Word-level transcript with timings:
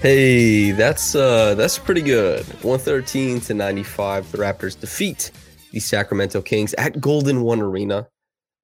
Hey, 0.00 0.70
that's 0.70 1.14
uh 1.14 1.54
that's 1.56 1.78
pretty 1.78 2.00
good. 2.00 2.46
113 2.62 3.38
to 3.42 3.52
95. 3.52 4.32
The 4.32 4.38
Raptors 4.38 4.80
defeat 4.80 5.30
the 5.72 5.80
Sacramento 5.80 6.40
Kings 6.40 6.72
at 6.78 7.02
Golden 7.02 7.42
One 7.42 7.60
Arena. 7.60 8.08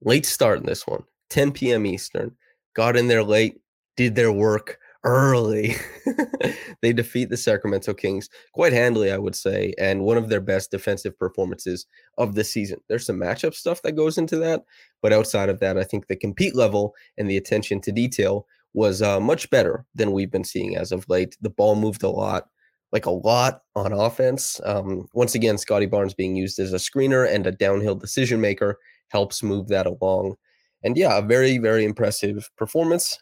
Late 0.01 0.25
start 0.25 0.61
in 0.61 0.65
this 0.65 0.87
one, 0.87 1.05
10 1.29 1.53
p.m. 1.53 1.85
Eastern. 1.85 2.35
Got 2.75 2.97
in 2.97 3.09
there 3.09 3.23
late, 3.23 3.61
did 3.99 4.15
their 4.15 4.33
work 4.33 4.79
early. 5.05 5.75
they 6.81 6.95
defeat 6.95 7.29
the 7.29 7.37
Sacramento 7.37 7.93
Kings 7.93 8.31
quite 8.55 8.73
handily, 8.73 9.13
I 9.13 9.19
would 9.19 9.37
say, 9.37 9.75
and 9.79 10.05
one 10.05 10.17
of 10.17 10.31
their 10.31 10.41
best 10.41 10.71
defensive 10.71 11.19
performances 11.19 11.85
of 12.17 12.35
the 12.35 12.45
season. 12.45 12.81
There's 12.89 13.05
some 13.05 13.21
matchup 13.21 13.53
stuff 13.53 13.83
that 13.83 13.93
goes 13.93 14.17
into 14.17 14.39
that, 14.39 14.63
but 15.03 15.13
outside 15.13 15.51
of 15.51 15.61
that, 15.61 15.77
I 15.77 15.85
think 15.85 16.07
the 16.07 16.17
compete 16.17 16.57
level 16.57 16.95
and 17.19 17.29
the 17.29 17.37
attention 17.37 17.83
to 17.83 17.93
detail 17.93 18.47
was 18.77 19.01
uh, 19.01 19.19
much 19.19 19.49
better 19.49 19.87
than 19.95 20.13
we've 20.13 20.31
been 20.31 20.45
seeing 20.45 20.77
as 20.77 20.93
of 20.93 21.09
late. 21.09 21.35
The 21.41 21.49
ball 21.49 21.77
moved 21.77 22.03
a 22.03 22.11
lot, 22.11 22.49
like 22.93 23.07
a 23.07 23.11
lot 23.11 23.63
on 23.75 23.95
offense. 23.95 24.61
Um, 24.65 25.09
once 25.15 25.35
again, 25.35 25.57
Scottie 25.57 25.87
Barnes 25.87 26.13
being 26.13 26.37
used 26.37 26.59
as 26.59 26.75
a 26.75 26.77
screener 26.77 27.27
and 27.27 27.47
a 27.47 27.53
downhill 27.53 27.95
decision 27.95 28.39
maker 28.39 28.79
helps 29.09 29.43
move 29.43 29.69
that 29.69 29.87
along. 29.87 30.37
And 30.85 30.95
yeah, 30.95 31.17
a 31.17 31.23
very, 31.23 31.57
very 31.57 31.87
impressive 31.87 32.51
performance 32.59 33.19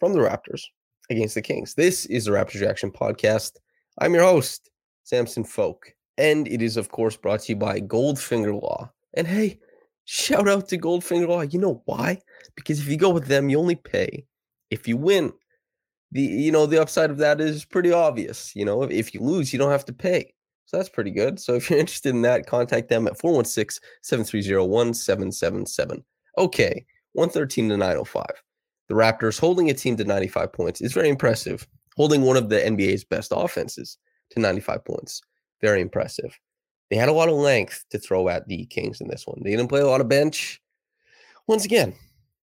from 0.00 0.14
the 0.14 0.20
Raptors 0.20 0.62
against 1.10 1.34
the 1.34 1.42
Kings. 1.42 1.74
This 1.74 2.06
is 2.06 2.24
the 2.24 2.30
Raptors 2.30 2.62
Reaction 2.62 2.90
Podcast. 2.90 3.52
I'm 4.00 4.14
your 4.14 4.24
host, 4.24 4.70
Samson 5.04 5.44
Folk. 5.44 5.92
And 6.16 6.48
it 6.48 6.62
is, 6.62 6.78
of 6.78 6.88
course, 6.88 7.14
brought 7.14 7.40
to 7.40 7.52
you 7.52 7.56
by 7.56 7.80
Goldfinger 7.80 8.58
Law. 8.58 8.90
And 9.12 9.26
hey, 9.26 9.60
shout 10.06 10.48
out 10.48 10.66
to 10.68 10.78
Goldfinger 10.78 11.28
Law. 11.28 11.42
You 11.42 11.58
know 11.58 11.82
why? 11.84 12.22
Because 12.56 12.80
if 12.80 12.88
you 12.88 12.96
go 12.96 13.10
with 13.10 13.26
them, 13.26 13.50
you 13.50 13.58
only 13.58 13.76
pay 13.76 14.24
if 14.70 14.88
you 14.88 14.96
win, 14.96 15.32
the 16.12 16.22
you 16.22 16.52
know 16.52 16.66
the 16.66 16.80
upside 16.80 17.10
of 17.10 17.18
that 17.18 17.40
is 17.40 17.64
pretty 17.64 17.92
obvious. 17.92 18.54
You 18.56 18.64
know, 18.64 18.82
if, 18.82 19.14
you 19.14 19.20
lose, 19.20 19.52
you 19.52 19.58
don't 19.58 19.70
have 19.70 19.84
to 19.86 19.92
pay. 19.92 20.32
So 20.66 20.76
that's 20.76 20.88
pretty 20.88 21.10
good. 21.10 21.40
So 21.40 21.54
if 21.54 21.70
you're 21.70 21.78
interested 21.78 22.14
in 22.14 22.22
that, 22.22 22.46
contact 22.46 22.88
them 22.88 23.06
at 23.06 23.18
416-730-1777. 23.18 26.02
Okay, 26.36 26.84
113 27.12 27.68
to 27.70 27.76
905. 27.76 28.26
The 28.88 28.94
Raptors 28.94 29.38
holding 29.38 29.70
a 29.70 29.74
team 29.74 29.96
to 29.96 30.04
95 30.04 30.52
points 30.52 30.80
is 30.80 30.92
very 30.92 31.08
impressive. 31.08 31.66
Holding 31.96 32.22
one 32.22 32.36
of 32.36 32.48
the 32.48 32.58
NBA's 32.58 33.04
best 33.04 33.32
offenses 33.34 33.98
to 34.30 34.40
95 34.40 34.84
points. 34.84 35.20
Very 35.60 35.80
impressive. 35.80 36.38
They 36.90 36.96
had 36.96 37.08
a 37.08 37.12
lot 37.12 37.28
of 37.28 37.34
length 37.34 37.84
to 37.90 37.98
throw 37.98 38.28
at 38.28 38.48
the 38.48 38.64
Kings 38.66 39.00
in 39.00 39.08
this 39.08 39.26
one. 39.26 39.40
They 39.42 39.50
didn't 39.50 39.68
play 39.68 39.80
a 39.80 39.86
lot 39.86 40.00
of 40.00 40.08
bench. 40.08 40.60
Once 41.46 41.64
again, 41.64 41.94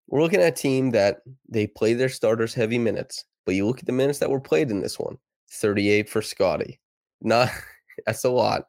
we're 0.07 0.21
looking 0.21 0.41
at 0.41 0.53
a 0.53 0.55
team 0.55 0.91
that 0.91 1.21
they 1.47 1.67
play 1.67 1.93
their 1.93 2.09
starters 2.09 2.53
heavy 2.53 2.77
minutes, 2.77 3.25
but 3.45 3.55
you 3.55 3.66
look 3.66 3.79
at 3.79 3.85
the 3.85 3.91
minutes 3.91 4.19
that 4.19 4.29
were 4.29 4.39
played 4.39 4.71
in 4.71 4.81
this 4.81 4.99
one 4.99 5.17
38 5.51 6.09
for 6.09 6.21
Scottie. 6.21 6.79
Not 7.21 7.49
that's 8.05 8.23
a 8.23 8.29
lot. 8.29 8.66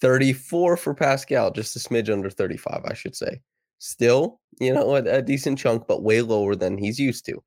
34 0.00 0.76
for 0.76 0.94
Pascal, 0.94 1.50
just 1.50 1.74
a 1.76 1.78
smidge 1.78 2.12
under 2.12 2.30
35, 2.30 2.82
I 2.84 2.94
should 2.94 3.16
say. 3.16 3.40
Still, 3.78 4.40
you 4.60 4.72
know, 4.72 4.96
a, 4.96 5.02
a 5.04 5.22
decent 5.22 5.58
chunk, 5.58 5.86
but 5.86 6.02
way 6.02 6.22
lower 6.22 6.54
than 6.54 6.78
he's 6.78 6.98
used 6.98 7.26
to. 7.26 7.42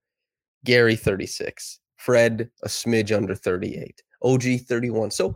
Gary, 0.66 0.96
36. 0.96 1.80
Fred, 1.98 2.50
a 2.64 2.68
smidge 2.68 3.16
under 3.16 3.36
38. 3.36 4.02
OG, 4.24 4.44
31. 4.68 5.12
So 5.12 5.36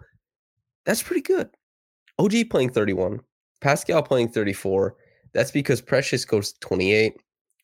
that's 0.86 1.04
pretty 1.04 1.22
good. 1.22 1.50
OG 2.20 2.50
playing 2.50 2.72
31. 2.72 3.20
Pascal 3.62 4.04
playing 4.04 4.30
34. 4.30 4.96
That's 5.34 5.52
because 5.52 5.82
Precious 5.82 6.26
goes 6.26 6.54
28. 6.62 7.14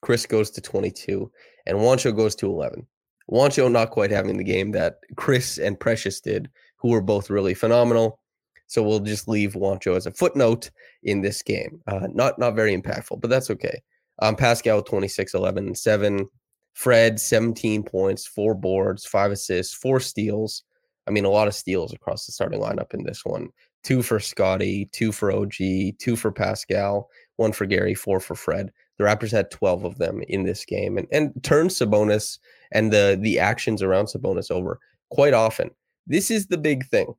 Chris 0.01 0.25
goes 0.25 0.49
to 0.51 0.61
22, 0.61 1.31
and 1.65 1.77
Juancho 1.77 2.15
goes 2.15 2.35
to 2.35 2.47
11. 2.47 2.85
Juancho 3.31 3.71
not 3.71 3.91
quite 3.91 4.11
having 4.11 4.37
the 4.37 4.43
game 4.43 4.71
that 4.71 4.99
Chris 5.15 5.57
and 5.57 5.79
Precious 5.79 6.19
did, 6.19 6.49
who 6.77 6.89
were 6.89 7.01
both 7.01 7.29
really 7.29 7.53
phenomenal. 7.53 8.19
So 8.67 8.81
we'll 8.81 8.99
just 8.99 9.27
leave 9.27 9.53
Juancho 9.53 9.95
as 9.95 10.05
a 10.05 10.11
footnote 10.11 10.71
in 11.03 11.21
this 11.21 11.41
game. 11.41 11.81
Uh, 11.87 12.07
not 12.13 12.39
not 12.39 12.55
very 12.55 12.75
impactful, 12.75 13.21
but 13.21 13.29
that's 13.29 13.49
okay. 13.51 13.81
Um, 14.21 14.35
Pascal 14.35 14.81
26, 14.81 15.33
11, 15.33 15.67
and 15.67 15.77
7. 15.77 16.27
Fred 16.73 17.19
17 17.19 17.83
points, 17.83 18.25
four 18.25 18.55
boards, 18.55 19.05
five 19.05 19.31
assists, 19.31 19.73
four 19.73 19.99
steals. 19.99 20.63
I 21.07 21.11
mean, 21.11 21.25
a 21.25 21.29
lot 21.29 21.47
of 21.47 21.55
steals 21.55 21.93
across 21.93 22.25
the 22.25 22.31
starting 22.31 22.61
lineup 22.61 22.93
in 22.93 23.03
this 23.03 23.25
one. 23.25 23.49
Two 23.83 24.01
for 24.01 24.19
Scottie, 24.19 24.87
two 24.91 25.11
for 25.11 25.31
OG, 25.31 25.55
two 25.99 26.15
for 26.15 26.31
Pascal, 26.31 27.09
one 27.35 27.51
for 27.51 27.65
Gary, 27.65 27.95
four 27.95 28.19
for 28.19 28.35
Fred. 28.35 28.71
The 29.01 29.07
Raptors 29.07 29.31
had 29.31 29.49
12 29.49 29.83
of 29.83 29.97
them 29.97 30.21
in 30.27 30.43
this 30.43 30.63
game 30.63 30.95
and, 30.95 31.07
and 31.11 31.33
turned 31.43 31.71
Sabonis 31.71 32.37
and 32.71 32.93
the 32.93 33.17
the 33.19 33.39
actions 33.39 33.81
around 33.81 34.05
Sabonis 34.05 34.51
over 34.51 34.79
quite 35.09 35.33
often. 35.33 35.71
This 36.05 36.29
is 36.29 36.47
the 36.47 36.57
big 36.59 36.85
thing. 36.85 37.15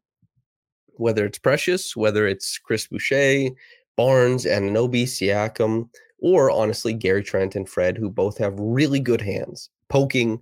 Whether 0.94 1.26
it's 1.26 1.38
Precious, 1.38 1.97
whether 1.97 2.25
it's 2.28 2.56
Chris 2.56 2.87
Boucher, 2.87 3.50
Barnes, 3.97 4.47
and 4.47 4.70
Anunoby 4.70 5.03
Siakam, 5.03 5.88
or 6.20 6.53
honestly 6.53 6.93
Gary 6.93 7.25
Trent 7.25 7.56
and 7.56 7.69
Fred, 7.69 7.97
who 7.97 8.09
both 8.09 8.38
have 8.38 8.54
really 8.56 9.00
good 9.00 9.20
hands, 9.20 9.69
poking, 9.88 10.41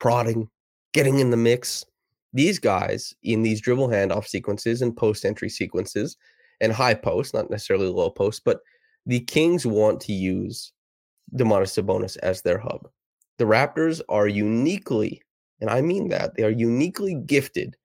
prodding, 0.00 0.48
getting 0.92 1.20
in 1.20 1.30
the 1.30 1.36
mix. 1.36 1.84
These 2.32 2.58
guys 2.58 3.14
in 3.22 3.42
these 3.42 3.60
dribble 3.60 3.90
handoff 3.90 4.26
sequences 4.26 4.82
and 4.82 4.96
post 4.96 5.24
entry 5.24 5.50
sequences 5.50 6.16
and 6.60 6.72
high 6.72 6.94
post, 6.94 7.32
not 7.32 7.48
necessarily 7.48 7.86
low 7.86 8.10
post, 8.10 8.42
but 8.44 8.58
the 9.06 9.20
Kings 9.20 9.64
want 9.64 10.00
to 10.00 10.12
use 10.12 10.72
Domantas 11.34 11.82
Sabonis 11.82 12.16
as 12.18 12.42
their 12.42 12.58
hub. 12.58 12.88
The 13.38 13.44
Raptors 13.44 14.00
are 14.08 14.28
uniquely, 14.28 15.22
and 15.60 15.70
I 15.70 15.80
mean 15.80 16.08
that, 16.08 16.36
they 16.36 16.44
are 16.44 16.50
uniquely 16.50 17.14
gifted 17.14 17.76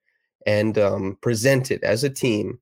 and 0.46 0.78
um, 0.78 1.18
presented 1.22 1.84
as 1.84 2.04
a 2.04 2.10
team 2.10 2.60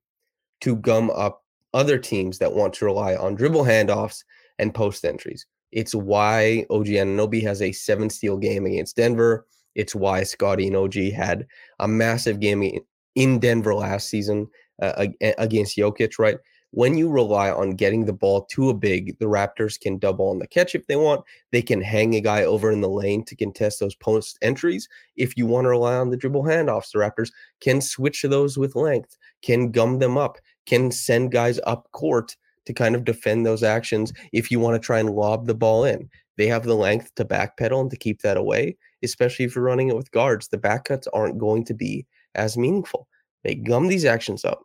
to 0.61 0.75
gum 0.75 1.09
up 1.11 1.43
other 1.73 1.97
teams 1.97 2.37
that 2.37 2.53
want 2.53 2.73
to 2.75 2.85
rely 2.85 3.15
on 3.15 3.35
dribble 3.35 3.63
handoffs 3.63 4.23
and 4.59 4.73
post 4.73 5.03
entries. 5.03 5.45
It's 5.71 5.95
why 5.95 6.65
OG 6.69 6.85
Anunoby 6.85 7.41
has 7.43 7.61
a 7.61 7.71
seven 7.71 8.09
steal 8.09 8.37
game 8.37 8.65
against 8.65 8.95
Denver. 8.95 9.47
It's 9.75 9.95
why 9.95 10.23
Scottie 10.23 10.67
and 10.67 10.75
OG 10.75 10.93
had 11.13 11.47
a 11.79 11.87
massive 11.87 12.39
game 12.39 12.79
in 13.15 13.39
Denver 13.39 13.73
last 13.73 14.09
season 14.09 14.47
uh, 14.81 15.07
against 15.37 15.77
Jokic, 15.77 16.19
right? 16.19 16.37
When 16.73 16.97
you 16.97 17.07
rely 17.07 17.51
on 17.51 17.75
getting 17.75 18.05
the 18.05 18.13
ball 18.13 18.45
to 18.45 18.71
a 18.71 18.73
big, 18.73 19.15
the 19.19 19.27
Raptors 19.27 19.79
can 19.79 19.99
double 19.99 20.31
on 20.31 20.39
the 20.39 20.47
catch 20.47 20.73
if 20.73 20.87
they 20.87 20.95
want. 20.95 21.23
They 21.51 21.61
can 21.61 21.83
hang 21.83 22.15
a 22.15 22.19
guy 22.19 22.43
over 22.43 22.71
in 22.71 22.81
the 22.81 22.89
lane 22.89 23.23
to 23.25 23.35
contest 23.35 23.79
those 23.79 23.93
post 23.93 24.39
entries. 24.41 24.89
If 25.15 25.37
you 25.37 25.45
want 25.45 25.65
to 25.65 25.69
rely 25.69 25.93
on 25.93 26.09
the 26.09 26.17
dribble 26.17 26.45
handoffs, 26.45 26.91
the 26.91 26.97
Raptors 26.97 27.31
can 27.61 27.79
switch 27.79 28.23
those 28.23 28.57
with 28.57 28.75
length, 28.75 29.15
can 29.43 29.69
gum 29.69 29.99
them 29.99 30.17
up, 30.17 30.39
can 30.65 30.89
send 30.89 31.31
guys 31.31 31.59
up 31.67 31.91
court 31.91 32.35
to 32.65 32.73
kind 32.73 32.95
of 32.95 33.03
defend 33.03 33.45
those 33.45 33.61
actions 33.61 34.11
if 34.31 34.49
you 34.49 34.59
want 34.59 34.73
to 34.73 34.83
try 34.83 34.97
and 34.97 35.11
lob 35.11 35.45
the 35.45 35.53
ball 35.53 35.85
in. 35.85 36.09
They 36.37 36.47
have 36.47 36.63
the 36.63 36.73
length 36.73 37.13
to 37.17 37.25
backpedal 37.25 37.81
and 37.81 37.91
to 37.91 37.97
keep 37.97 38.23
that 38.23 38.35
away, 38.35 38.77
especially 39.03 39.45
if 39.45 39.53
you're 39.53 39.63
running 39.63 39.89
it 39.89 39.95
with 39.95 40.09
guards. 40.09 40.47
The 40.47 40.57
back 40.57 40.85
cuts 40.85 41.07
aren't 41.13 41.37
going 41.37 41.65
to 41.65 41.75
be 41.75 42.07
as 42.33 42.57
meaningful. 42.57 43.07
They 43.43 43.53
gum 43.53 43.89
these 43.89 44.05
actions 44.05 44.43
up. 44.43 44.63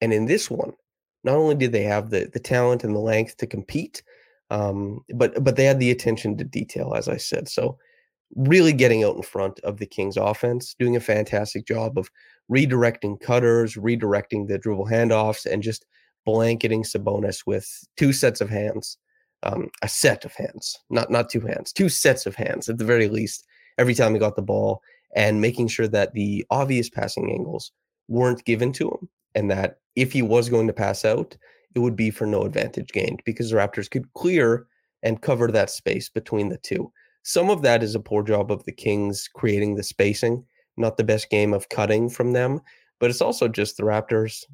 And 0.00 0.12
in 0.12 0.26
this 0.26 0.50
one, 0.50 0.72
not 1.24 1.36
only 1.36 1.54
did 1.54 1.72
they 1.72 1.82
have 1.84 2.10
the 2.10 2.30
the 2.32 2.40
talent 2.40 2.84
and 2.84 2.94
the 2.94 3.00
length 3.00 3.36
to 3.38 3.46
compete, 3.46 4.02
um, 4.50 5.00
but 5.14 5.42
but 5.42 5.56
they 5.56 5.64
had 5.64 5.80
the 5.80 5.90
attention 5.90 6.36
to 6.38 6.44
detail, 6.44 6.94
as 6.94 7.08
I 7.08 7.16
said. 7.18 7.48
So 7.48 7.78
really 8.36 8.72
getting 8.72 9.04
out 9.04 9.16
in 9.16 9.22
front 9.22 9.60
of 9.60 9.78
the 9.78 9.86
Kings 9.86 10.16
offense, 10.16 10.74
doing 10.78 10.96
a 10.96 11.00
fantastic 11.00 11.66
job 11.66 11.98
of 11.98 12.10
redirecting 12.50 13.20
cutters, 13.20 13.74
redirecting 13.76 14.48
the 14.48 14.58
dribble 14.58 14.86
handoffs, 14.86 15.46
and 15.50 15.62
just 15.62 15.86
blanketing 16.26 16.82
Sabonis 16.84 17.46
with 17.46 17.68
two 17.96 18.12
sets 18.12 18.40
of 18.40 18.50
hands. 18.50 18.98
um, 19.44 19.70
a 19.82 19.88
set 19.88 20.24
of 20.24 20.32
hands, 20.34 20.78
not 20.90 21.10
not 21.10 21.28
two 21.30 21.40
hands, 21.40 21.72
two 21.72 21.88
sets 21.88 22.26
of 22.26 22.34
hands 22.34 22.68
at 22.68 22.78
the 22.78 22.84
very 22.84 23.08
least. 23.08 23.46
Every 23.78 23.94
time 23.94 24.14
he 24.14 24.20
got 24.20 24.36
the 24.36 24.42
ball, 24.42 24.80
and 25.14 25.40
making 25.40 25.68
sure 25.68 25.88
that 25.88 26.14
the 26.14 26.44
obvious 26.50 26.88
passing 26.88 27.30
angles 27.32 27.72
weren't 28.08 28.44
given 28.44 28.72
to 28.74 28.88
him, 28.88 29.08
and 29.34 29.50
that 29.50 29.78
if 29.96 30.12
he 30.12 30.22
was 30.22 30.48
going 30.48 30.66
to 30.66 30.72
pass 30.72 31.04
out, 31.04 31.36
it 31.74 31.80
would 31.80 31.96
be 31.96 32.10
for 32.10 32.26
no 32.26 32.42
advantage 32.42 32.90
gained 32.92 33.22
because 33.24 33.50
the 33.50 33.56
Raptors 33.56 33.90
could 33.90 34.12
clear 34.14 34.66
and 35.02 35.22
cover 35.22 35.50
that 35.50 35.70
space 35.70 36.08
between 36.08 36.48
the 36.48 36.58
two. 36.58 36.90
Some 37.22 37.50
of 37.50 37.62
that 37.62 37.82
is 37.82 37.94
a 37.94 38.00
poor 38.00 38.22
job 38.22 38.50
of 38.50 38.64
the 38.64 38.72
Kings 38.72 39.28
creating 39.34 39.74
the 39.74 39.82
spacing, 39.82 40.44
not 40.76 40.96
the 40.96 41.04
best 41.04 41.30
game 41.30 41.54
of 41.54 41.68
cutting 41.68 42.08
from 42.10 42.32
them, 42.32 42.60
but 43.00 43.10
it's 43.10 43.22
also 43.22 43.48
just 43.48 43.76
the 43.76 43.82
Raptors 43.82 44.44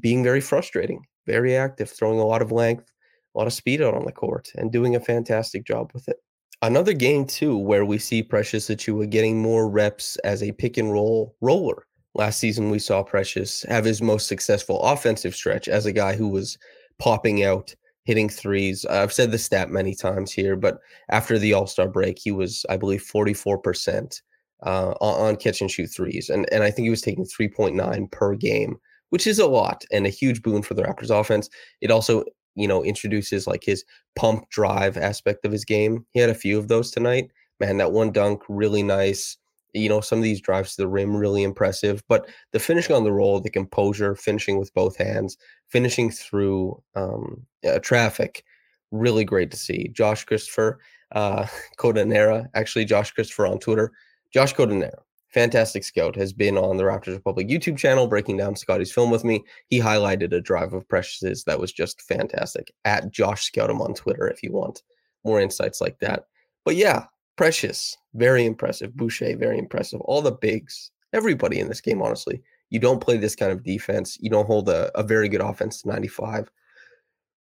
being 0.00 0.22
very 0.22 0.40
frustrating, 0.40 1.02
very 1.26 1.56
active, 1.56 1.90
throwing 1.90 2.18
a 2.18 2.26
lot 2.26 2.42
of 2.42 2.52
length, 2.52 2.90
a 3.34 3.38
lot 3.38 3.46
of 3.46 3.52
speed 3.52 3.80
out 3.80 3.94
on 3.94 4.04
the 4.04 4.12
court, 4.12 4.48
and 4.56 4.72
doing 4.72 4.96
a 4.96 5.00
fantastic 5.00 5.64
job 5.64 5.90
with 5.94 6.08
it. 6.08 6.16
Another 6.62 6.94
game, 6.94 7.26
too, 7.26 7.56
where 7.56 7.84
we 7.84 7.98
see 7.98 8.22
Precious 8.22 8.68
Achiuwa 8.68 9.08
getting 9.08 9.40
more 9.40 9.68
reps 9.68 10.16
as 10.24 10.42
a 10.42 10.52
pick 10.52 10.76
and 10.78 10.90
roll 10.90 11.36
roller. 11.40 11.86
Last 12.16 12.38
season, 12.38 12.70
we 12.70 12.78
saw 12.78 13.02
Precious 13.02 13.62
have 13.68 13.84
his 13.84 14.00
most 14.00 14.26
successful 14.26 14.80
offensive 14.82 15.34
stretch 15.34 15.68
as 15.68 15.84
a 15.84 15.92
guy 15.92 16.16
who 16.16 16.28
was 16.28 16.56
popping 16.98 17.44
out, 17.44 17.74
hitting 18.04 18.30
threes. 18.30 18.86
I've 18.86 19.12
said 19.12 19.32
the 19.32 19.38
stat 19.38 19.68
many 19.68 19.94
times 19.94 20.32
here, 20.32 20.56
but 20.56 20.78
after 21.10 21.38
the 21.38 21.52
All 21.52 21.66
Star 21.66 21.88
break, 21.88 22.18
he 22.18 22.32
was, 22.32 22.64
I 22.70 22.78
believe, 22.78 23.02
44% 23.02 24.22
uh, 24.64 24.92
on 24.98 25.36
catch 25.36 25.60
and 25.60 25.70
shoot 25.70 25.88
threes. 25.88 26.30
And, 26.30 26.50
and 26.50 26.64
I 26.64 26.70
think 26.70 26.86
he 26.86 26.90
was 26.90 27.02
taking 27.02 27.26
3.9 27.26 28.10
per 28.10 28.34
game, 28.34 28.78
which 29.10 29.26
is 29.26 29.38
a 29.38 29.46
lot 29.46 29.84
and 29.92 30.06
a 30.06 30.10
huge 30.10 30.40
boon 30.40 30.62
for 30.62 30.72
the 30.72 30.84
Raptors 30.84 31.10
offense. 31.10 31.50
It 31.82 31.90
also, 31.90 32.24
you 32.54 32.66
know, 32.66 32.82
introduces 32.82 33.46
like 33.46 33.62
his 33.62 33.84
pump 34.14 34.48
drive 34.48 34.96
aspect 34.96 35.44
of 35.44 35.52
his 35.52 35.66
game. 35.66 36.06
He 36.12 36.20
had 36.20 36.30
a 36.30 36.34
few 36.34 36.58
of 36.58 36.68
those 36.68 36.90
tonight. 36.90 37.30
Man, 37.60 37.76
that 37.76 37.92
one 37.92 38.10
dunk, 38.10 38.40
really 38.48 38.82
nice. 38.82 39.36
You 39.74 39.88
know, 39.88 40.00
some 40.00 40.18
of 40.18 40.22
these 40.22 40.40
drives 40.40 40.76
to 40.76 40.82
the 40.82 40.88
rim, 40.88 41.16
really 41.16 41.42
impressive. 41.42 42.02
But 42.08 42.28
the 42.52 42.58
finishing 42.58 42.96
on 42.96 43.04
the 43.04 43.12
roll, 43.12 43.40
the 43.40 43.50
composure, 43.50 44.14
finishing 44.14 44.58
with 44.58 44.72
both 44.74 44.96
hands, 44.96 45.36
finishing 45.68 46.10
through 46.10 46.82
um, 46.94 47.46
uh, 47.68 47.78
traffic, 47.80 48.44
really 48.90 49.24
great 49.24 49.50
to 49.50 49.56
see. 49.56 49.88
Josh 49.88 50.24
Christopher, 50.24 50.78
uh, 51.12 51.46
Codanera, 51.78 52.48
actually, 52.54 52.84
Josh 52.84 53.10
Christopher 53.12 53.46
on 53.46 53.58
Twitter 53.58 53.92
Josh 54.32 54.54
Codanero, 54.54 54.98
fantastic 55.30 55.84
scout, 55.84 56.16
has 56.16 56.32
been 56.32 56.58
on 56.58 56.76
the 56.76 56.82
Raptors 56.82 57.14
Republic 57.14 57.48
YouTube 57.48 57.78
channel 57.78 58.06
breaking 58.06 58.36
down 58.36 58.56
Scottie's 58.56 58.92
film 58.92 59.10
with 59.10 59.24
me. 59.24 59.44
He 59.68 59.80
highlighted 59.80 60.32
a 60.32 60.40
drive 60.40 60.72
of 60.72 60.88
Precious's 60.88 61.44
that 61.44 61.58
was 61.58 61.72
just 61.72 62.02
fantastic. 62.02 62.72
At 62.84 63.10
Josh 63.10 63.44
Scout 63.44 63.70
him 63.70 63.80
on 63.80 63.94
Twitter 63.94 64.28
if 64.28 64.42
you 64.42 64.52
want 64.52 64.82
more 65.24 65.40
insights 65.40 65.80
like 65.80 65.98
that. 66.00 66.24
But 66.64 66.76
yeah, 66.76 67.06
Precious, 67.36 67.96
very 68.14 68.44
impressive. 68.46 68.96
Boucher, 68.96 69.36
very 69.36 69.58
impressive. 69.58 70.00
All 70.02 70.22
the 70.22 70.32
bigs, 70.32 70.90
everybody 71.12 71.60
in 71.60 71.68
this 71.68 71.80
game, 71.80 72.02
honestly. 72.02 72.42
You 72.70 72.80
don't 72.80 73.00
play 73.00 73.16
this 73.16 73.36
kind 73.36 73.52
of 73.52 73.62
defense. 73.62 74.18
You 74.20 74.30
don't 74.30 74.46
hold 74.46 74.68
a, 74.68 74.90
a 74.98 75.02
very 75.02 75.28
good 75.28 75.40
offense 75.40 75.86
95 75.86 76.50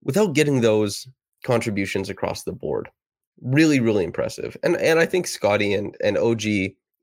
without 0.02 0.34
getting 0.34 0.60
those 0.60 1.08
contributions 1.44 2.10
across 2.10 2.42
the 2.42 2.52
board. 2.52 2.90
Really, 3.40 3.80
really 3.80 4.04
impressive. 4.04 4.56
And 4.62 4.76
and 4.76 4.98
I 4.98 5.06
think 5.06 5.26
Scottie 5.26 5.74
and 5.74 5.96
and 6.02 6.18
OG 6.18 6.42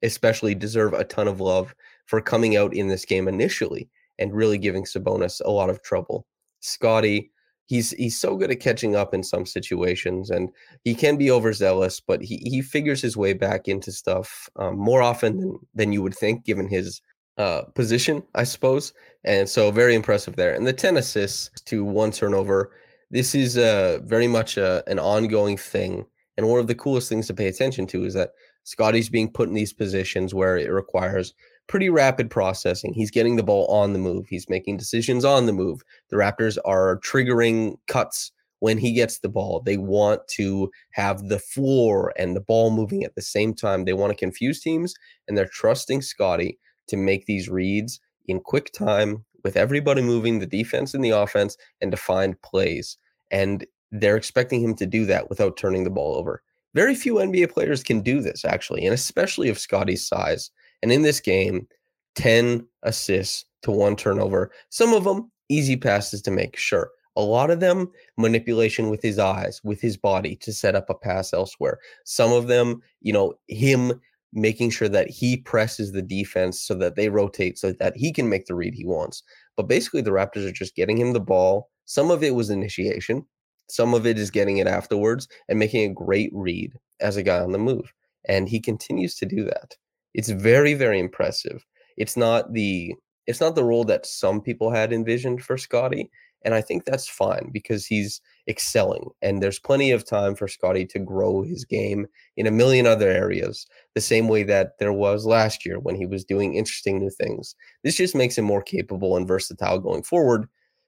especially 0.04 0.56
deserve 0.56 0.94
a 0.94 1.04
ton 1.04 1.28
of 1.28 1.40
love 1.40 1.76
for 2.06 2.22
coming 2.22 2.58
out 2.58 2.74
in 2.74 2.88
this 2.88 3.06
game 3.06 3.28
initially 3.28 3.90
and 4.20 4.34
really 4.34 4.58
giving 4.58 4.84
Sabonis 4.84 5.42
a 5.44 5.52
lot 5.52 5.70
of 5.70 5.82
trouble. 5.84 6.26
Scottie, 6.60 7.32
he's 7.72 7.92
he's 7.92 8.20
so 8.20 8.36
good 8.36 8.52
at 8.52 8.60
catching 8.60 8.98
up 8.98 9.14
in 9.14 9.24
some 9.24 9.46
situations, 9.46 10.30
and 10.30 10.50
he 10.84 10.94
can 10.94 11.16
be 11.16 11.32
overzealous, 11.32 12.02
but 12.02 12.22
he 12.22 12.38
he 12.44 12.62
figures 12.62 13.02
his 13.02 13.16
way 13.16 13.32
back 13.32 13.70
into 13.70 13.94
stuff 13.94 14.50
um, 14.58 14.78
more 14.78 15.02
often 15.02 15.40
than 15.40 15.60
than 15.74 15.94
you 15.94 16.02
would 16.02 16.14
think, 16.16 16.44
given 16.44 16.68
his 16.68 17.02
uh, 17.38 17.62
position, 17.74 18.24
I 18.36 18.44
suppose. 18.44 18.94
And 19.24 19.48
so, 19.48 19.72
very 19.72 19.96
impressive 19.96 20.36
there. 20.36 20.54
And 20.54 20.68
the 20.68 20.74
ten 20.74 20.98
assists 20.98 21.50
to 21.62 21.86
one 21.86 22.12
turnover. 22.12 22.72
This 23.10 23.36
is 23.36 23.58
uh, 23.58 24.00
very 24.04 24.28
much 24.28 24.58
a, 24.58 24.66
uh, 24.66 24.82
an 24.88 25.00
ongoing 25.00 25.58
thing. 25.58 26.06
And 26.38 26.48
one 26.48 26.60
of 26.60 26.68
the 26.68 26.76
coolest 26.76 27.10
things 27.10 27.28
to 27.28 27.34
pay 27.34 27.48
attention 27.48 27.86
to 27.88 28.06
is 28.06 28.14
that 28.14 28.32
Scottie's 28.64 29.10
being 29.10 29.32
put 29.32 29.50
in 29.50 29.54
these 29.54 29.74
positions 29.74 30.34
where 30.34 30.58
it 30.58 30.72
requires 30.72 31.34
pretty 31.72 31.90
rapid 31.90 32.30
processing. 32.30 32.92
He's 32.94 33.10
getting 33.10 33.38
the 33.38 33.44
ball 33.44 33.66
on 33.68 33.94
the 33.94 34.00
move. 34.00 34.28
He's 34.28 34.50
making 34.50 34.76
decisions 34.76 35.24
on 35.24 35.46
the 35.46 35.54
move. 35.54 35.82
The 36.10 36.18
Raptors 36.18 36.58
are 36.66 37.00
triggering 37.00 37.78
cuts 37.88 38.34
when 38.60 38.78
he 38.78 38.92
gets 38.92 39.20
the 39.20 39.30
ball. 39.30 39.62
They 39.62 39.78
want 39.78 40.28
to 40.32 40.70
have 40.92 41.30
the 41.30 41.40
floor 41.40 42.14
and 42.18 42.36
the 42.36 42.42
ball 42.42 42.72
moving 42.72 43.06
at 43.06 43.16
the 43.16 43.22
same 43.22 43.54
time. 43.54 43.86
They 43.86 43.94
want 43.94 44.12
to 44.12 44.20
confuse 44.20 44.60
teams, 44.60 44.94
and 45.30 45.38
they're 45.38 45.48
trusting 45.48 46.02
Scottie 46.02 46.60
to 46.88 46.98
make 46.98 47.26
these 47.26 47.48
reads 47.48 48.02
in 48.28 48.42
quick 48.42 48.74
time 48.74 49.24
with 49.46 49.56
everybody 49.56 50.02
moving, 50.02 50.40
the 50.40 50.46
defense 50.46 50.94
and 50.94 51.06
the 51.06 51.12
offense, 51.12 51.56
and 51.80 51.90
to 51.92 51.98
find 51.98 52.40
plays. 52.42 52.98
And 53.32 53.66
they're 53.94 54.18
expecting 54.18 54.62
him 54.62 54.76
to 54.76 54.86
do 54.86 55.06
that 55.06 55.30
without 55.30 55.56
turning 55.56 55.86
the 55.86 55.90
ball 55.90 56.18
over. 56.18 56.44
Very 56.74 56.96
few 56.96 57.16
NBA 57.16 57.50
players 57.50 57.82
can 57.82 58.02
do 58.02 58.20
this, 58.20 58.44
actually, 58.44 58.86
and 58.86 58.94
especially 58.94 59.48
of 59.48 59.58
Scottie's 59.58 60.06
size. 60.06 60.52
And 60.82 60.92
in 60.92 61.02
this 61.02 61.20
game, 61.20 61.68
10 62.16 62.66
assists 62.84 63.46
to 63.64 63.72
one 63.72 63.96
turnover. 63.96 64.52
Some 64.70 64.94
of 64.94 65.04
them 65.04 65.32
easy 65.50 65.78
passes 65.78 66.22
to 66.24 66.32
make, 66.32 66.58
sure. 66.58 66.90
A 67.18 67.22
lot 67.22 67.52
of 67.52 67.60
them 67.60 67.92
manipulation 68.18 68.90
with 68.90 69.02
his 69.02 69.20
eyes, 69.20 69.60
with 69.64 69.82
his 69.82 69.98
body 69.98 70.36
to 70.38 70.54
set 70.54 70.76
up 70.76 70.90
a 70.90 70.96
pass 70.96 71.34
elsewhere. 71.34 71.80
Some 72.06 72.32
of 72.32 72.48
them, 72.48 72.82
you 73.02 73.12
know, 73.12 73.34
him 73.48 74.00
making 74.34 74.70
sure 74.70 74.88
that 74.88 75.10
he 75.10 75.38
presses 75.38 75.92
the 75.92 76.02
defense 76.02 76.62
so 76.62 76.74
that 76.76 76.96
they 76.96 77.10
rotate 77.10 77.58
so 77.58 77.74
that 77.74 77.98
he 77.98 78.14
can 78.14 78.30
make 78.30 78.46
the 78.46 78.56
read 78.56 78.74
he 78.74 78.86
wants. 78.86 79.24
But 79.58 79.68
basically, 79.68 80.02
the 80.02 80.12
Raptors 80.12 80.48
are 80.48 80.54
just 80.54 80.76
getting 80.76 80.98
him 80.98 81.12
the 81.12 81.20
ball. 81.20 81.70
Some 81.86 82.12
of 82.12 82.24
it 82.24 82.34
was 82.34 82.50
initiation, 82.50 83.26
some 83.70 83.94
of 83.94 84.06
it 84.06 84.18
is 84.18 84.32
getting 84.32 84.58
it 84.58 84.68
afterwards 84.68 85.28
and 85.50 85.60
making 85.60 85.90
a 85.90 85.94
great 85.94 86.32
read 86.34 86.74
as 87.02 87.18
a 87.18 87.24
guy 87.24 87.40
on 87.40 87.52
the 87.52 87.58
move. 87.58 87.92
And 88.26 88.48
he 88.48 88.60
continues 88.60 89.16
to 89.16 89.26
do 89.26 89.44
that. 89.46 89.76
It's 90.14 90.30
very, 90.30 90.74
very 90.74 91.00
impressive. 91.00 91.66
It's 91.98 92.18
not 92.18 92.54
the 92.54 92.96
it's 93.28 93.42
not 93.42 93.56
the 93.56 93.64
role 93.64 93.84
that 93.86 94.06
some 94.06 94.42
people 94.42 94.72
had 94.72 94.92
envisioned 94.92 95.44
for 95.44 95.58
Scottie. 95.58 96.10
And 96.44 96.56
I 96.56 96.62
think 96.62 96.86
that's 96.86 97.08
fine 97.08 97.50
because 97.54 97.86
he's 97.86 98.20
excelling. 98.48 99.10
And 99.22 99.42
there's 99.42 99.60
plenty 99.60 99.92
of 99.92 100.06
time 100.06 100.36
for 100.36 100.48
Scottie 100.48 100.88
to 100.88 101.00
grow 101.00 101.44
his 101.44 101.64
game 101.66 102.08
in 102.36 102.48
a 102.48 102.52
million 102.52 102.88
other 102.88 103.10
areas, 103.10 103.68
the 103.94 104.02
same 104.02 104.28
way 104.28 104.42
that 104.44 104.80
there 104.80 104.94
was 104.94 105.26
last 105.26 105.66
year 105.66 105.80
when 105.80 105.96
he 105.96 106.08
was 106.08 106.26
doing 106.26 106.56
interesting 106.56 107.00
new 107.00 107.12
things. 107.12 107.56
This 107.84 107.96
just 107.96 108.16
makes 108.16 108.38
him 108.38 108.46
more 108.46 108.64
capable 108.64 109.16
and 109.18 109.28
versatile 109.28 109.80
going 109.80 110.02
forward. 110.02 110.48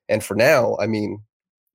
And 0.09 0.23
for 0.23 0.35
now, 0.35 0.75
I 0.79 0.87
mean, 0.87 1.21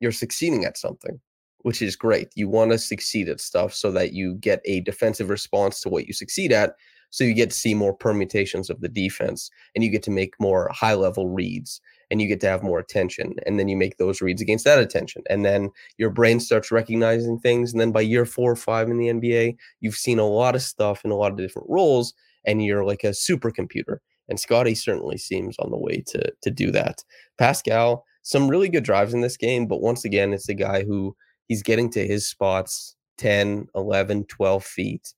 you're 0.01 0.13
succeeding 0.13 0.65
at 0.65 0.77
something, 0.77 1.21
which 1.69 1.83
is 1.83 1.97
great. 1.97 2.31
You 2.35 2.49
want 2.49 2.71
to 2.71 2.79
succeed 2.79 3.29
at 3.29 3.43
stuff 3.43 3.75
so 3.75 3.91
that 3.91 4.15
you 4.15 4.37
get 4.37 4.63
a 4.65 4.81
defensive 4.81 5.29
response 5.29 5.83
to 5.83 5.91
what 5.91 6.07
you 6.07 6.15
succeed 6.15 6.51
at. 6.51 6.73
So 7.11 7.25
you 7.25 7.35
get 7.35 7.51
to 7.51 7.57
see 7.57 7.75
more 7.75 7.93
permutations 7.93 8.71
of 8.71 8.81
the 8.81 8.89
defense 8.89 9.51
and 9.75 9.85
you 9.85 9.91
get 9.91 10.03
to 10.05 10.11
make 10.11 10.33
more 10.41 10.71
high 10.73 10.95
level 10.95 11.29
reads 11.29 11.83
and 12.11 12.23
you 12.23 12.27
get 12.27 12.41
to 12.41 12.49
have 12.49 12.63
more 12.63 12.79
attention. 12.79 13.35
And 13.45 13.61
then 13.61 13.69
you 13.69 13.77
make 13.77 13.99
those 13.99 14.23
reads 14.23 14.41
against 14.41 14.65
that 14.65 14.79
attention. 14.79 15.25
And 15.29 15.45
then 15.45 15.69
your 15.99 16.09
brain 16.09 16.41
starts 16.41 16.73
recognizing 16.73 17.39
things. 17.39 17.71
And 17.71 17.81
then 17.83 17.93
by 17.93 18.01
year 18.01 18.25
four 18.25 18.51
or 18.51 18.57
five 18.57 18.89
in 18.89 18.97
the 18.97 19.09
NBA, 19.09 19.57
you've 19.81 19.95
seen 19.95 20.19
a 20.19 20.27
lot 20.27 20.55
of 20.55 20.63
stuff 20.63 21.05
in 21.05 21.11
a 21.11 21.17
lot 21.17 21.33
of 21.33 21.37
different 21.37 21.69
roles 21.69 22.15
and 22.47 22.65
you're 22.65 22.87
like 22.87 23.05
a 23.05 23.09
supercomputer. 23.09 23.99
And 24.31 24.41
Scottie 24.41 24.75
certainly 24.75 25.19
seems 25.19 25.59
on 25.59 25.71
the 25.71 25.77
way 25.77 26.03
to 26.07 26.33
to 26.41 26.51
do 26.51 26.71
that. 26.71 27.05
Pascal, 27.37 28.07
some 28.23 28.49
really 28.49 28.71
good 28.71 28.85
drives 28.85 29.13
in 29.13 29.21
this 29.21 29.37
game, 29.37 29.67
but 29.67 29.83
once 29.83 30.07
again, 30.07 30.33
it's 30.33 30.49
a 30.49 30.55
guy 30.55 30.83
who 30.85 31.15
he's 31.49 31.63
getting 31.63 31.91
to 31.91 32.07
his 32.07 32.29
spots 32.29 32.95
10, 33.19 33.69
11, 33.75 34.25
12 34.25 34.65
feet, 34.65 35.15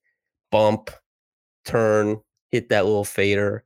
bump, 0.51 0.91
turn, 1.65 2.19
hit 2.51 2.69
that 2.71 2.87
little 2.87 3.05
fader, 3.05 3.63